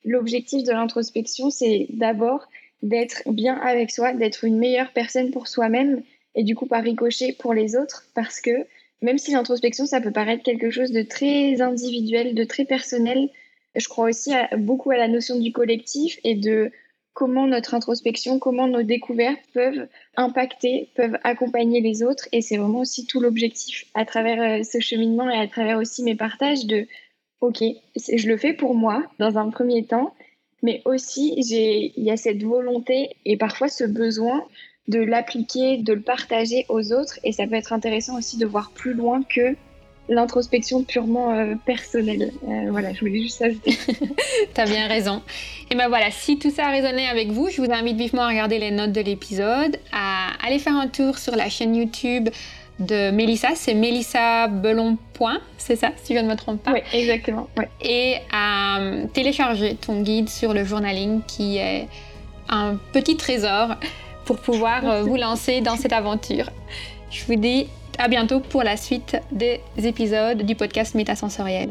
l'objectif 0.04 0.64
de 0.64 0.72
l'introspection, 0.72 1.50
c'est 1.50 1.86
d'abord 1.90 2.48
d'être 2.82 3.22
bien 3.26 3.56
avec 3.56 3.90
soi, 3.90 4.12
d'être 4.12 4.44
une 4.44 4.58
meilleure 4.58 4.92
personne 4.92 5.30
pour 5.30 5.48
soi-même 5.48 6.02
et 6.34 6.44
du 6.44 6.54
coup 6.54 6.66
par 6.66 6.82
ricochet 6.82 7.34
pour 7.38 7.54
les 7.54 7.76
autres 7.76 8.04
parce 8.14 8.40
que 8.40 8.66
même 9.02 9.18
si 9.18 9.32
l'introspection, 9.32 9.86
ça 9.86 10.00
peut 10.00 10.12
paraître 10.12 10.42
quelque 10.42 10.70
chose 10.70 10.90
de 10.90 11.02
très 11.02 11.60
individuel, 11.60 12.34
de 12.34 12.44
très 12.44 12.64
personnel, 12.64 13.28
je 13.74 13.88
crois 13.88 14.08
aussi 14.08 14.32
beaucoup 14.56 14.90
à 14.90 14.96
la 14.96 15.08
notion 15.08 15.38
du 15.38 15.52
collectif 15.52 16.18
et 16.24 16.34
de 16.34 16.70
comment 17.12 17.46
notre 17.46 17.74
introspection, 17.74 18.38
comment 18.38 18.66
nos 18.66 18.82
découvertes 18.82 19.42
peuvent 19.52 19.86
impacter, 20.16 20.90
peuvent 20.96 21.18
accompagner 21.22 21.80
les 21.80 22.02
autres. 22.02 22.28
Et 22.32 22.40
c'est 22.40 22.56
vraiment 22.56 22.80
aussi 22.80 23.06
tout 23.06 23.20
l'objectif 23.20 23.84
à 23.94 24.04
travers 24.04 24.42
euh, 24.42 24.62
ce 24.64 24.80
cheminement 24.80 25.30
et 25.30 25.38
à 25.38 25.46
travers 25.46 25.78
aussi 25.78 26.02
mes 26.02 26.16
partages 26.16 26.66
de 26.66 26.86
ok, 27.44 27.62
je 27.96 28.28
le 28.28 28.36
fais 28.36 28.52
pour 28.52 28.74
moi 28.74 29.02
dans 29.18 29.38
un 29.38 29.50
premier 29.50 29.84
temps, 29.84 30.14
mais 30.62 30.82
aussi 30.84 31.34
il 31.36 31.92
y 31.96 32.10
a 32.10 32.16
cette 32.16 32.42
volonté 32.42 33.10
et 33.24 33.36
parfois 33.36 33.68
ce 33.68 33.84
besoin 33.84 34.44
de 34.88 35.00
l'appliquer, 35.00 35.78
de 35.78 35.92
le 35.92 36.00
partager 36.00 36.66
aux 36.68 36.92
autres. 36.92 37.18
Et 37.24 37.32
ça 37.32 37.46
peut 37.46 37.54
être 37.54 37.72
intéressant 37.72 38.18
aussi 38.18 38.36
de 38.36 38.46
voir 38.46 38.70
plus 38.72 38.94
loin 38.94 39.22
que 39.22 39.56
l'introspection 40.08 40.82
purement 40.82 41.32
euh, 41.32 41.54
personnelle. 41.64 42.32
Euh, 42.46 42.70
voilà, 42.70 42.92
je 42.92 43.00
voulais 43.00 43.22
juste 43.22 43.40
ajouter. 43.40 43.78
tu 44.54 44.60
as 44.60 44.66
bien 44.66 44.86
raison. 44.86 45.22
Et 45.70 45.74
ben 45.74 45.88
voilà, 45.88 46.10
si 46.10 46.38
tout 46.38 46.50
ça 46.50 46.66
a 46.66 46.70
résonné 46.70 47.06
avec 47.08 47.30
vous, 47.30 47.48
je 47.48 47.62
vous 47.62 47.72
invite 47.72 47.96
vivement 47.96 48.22
à 48.22 48.28
regarder 48.28 48.58
les 48.58 48.70
notes 48.70 48.92
de 48.92 49.00
l'épisode, 49.00 49.78
à 49.92 50.32
aller 50.46 50.58
faire 50.58 50.76
un 50.76 50.88
tour 50.88 51.16
sur 51.18 51.36
la 51.36 51.48
chaîne 51.48 51.74
YouTube 51.74 52.28
de 52.78 53.10
Mélissa, 53.10 53.50
c'est 53.54 53.74
Mélissa 53.74 54.48
Belon. 54.48 54.96
C'est 55.56 55.76
ça, 55.76 55.90
si 56.02 56.14
je 56.14 56.20
ne 56.20 56.28
me 56.28 56.36
trompe 56.36 56.62
pas? 56.62 56.72
Oui, 56.72 56.80
exactement. 56.92 57.48
Et 57.80 58.16
à 58.32 58.80
euh, 58.80 59.06
télécharger 59.12 59.76
ton 59.76 60.02
guide 60.02 60.28
sur 60.28 60.52
le 60.52 60.64
journaling 60.64 61.22
qui 61.26 61.58
est 61.58 61.88
un 62.48 62.76
petit 62.92 63.16
trésor 63.16 63.76
pour 64.24 64.38
pouvoir 64.38 64.88
euh, 64.88 65.02
vous 65.02 65.16
lancer 65.16 65.60
dans 65.60 65.76
cette 65.76 65.92
aventure. 65.92 66.50
Je 67.10 67.24
vous 67.26 67.36
dis 67.36 67.68
à 67.98 68.08
bientôt 68.08 68.40
pour 68.40 68.62
la 68.62 68.76
suite 68.76 69.16
des 69.30 69.60
épisodes 69.78 70.42
du 70.42 70.54
podcast 70.54 70.94
Métasensoriel. 70.94 71.70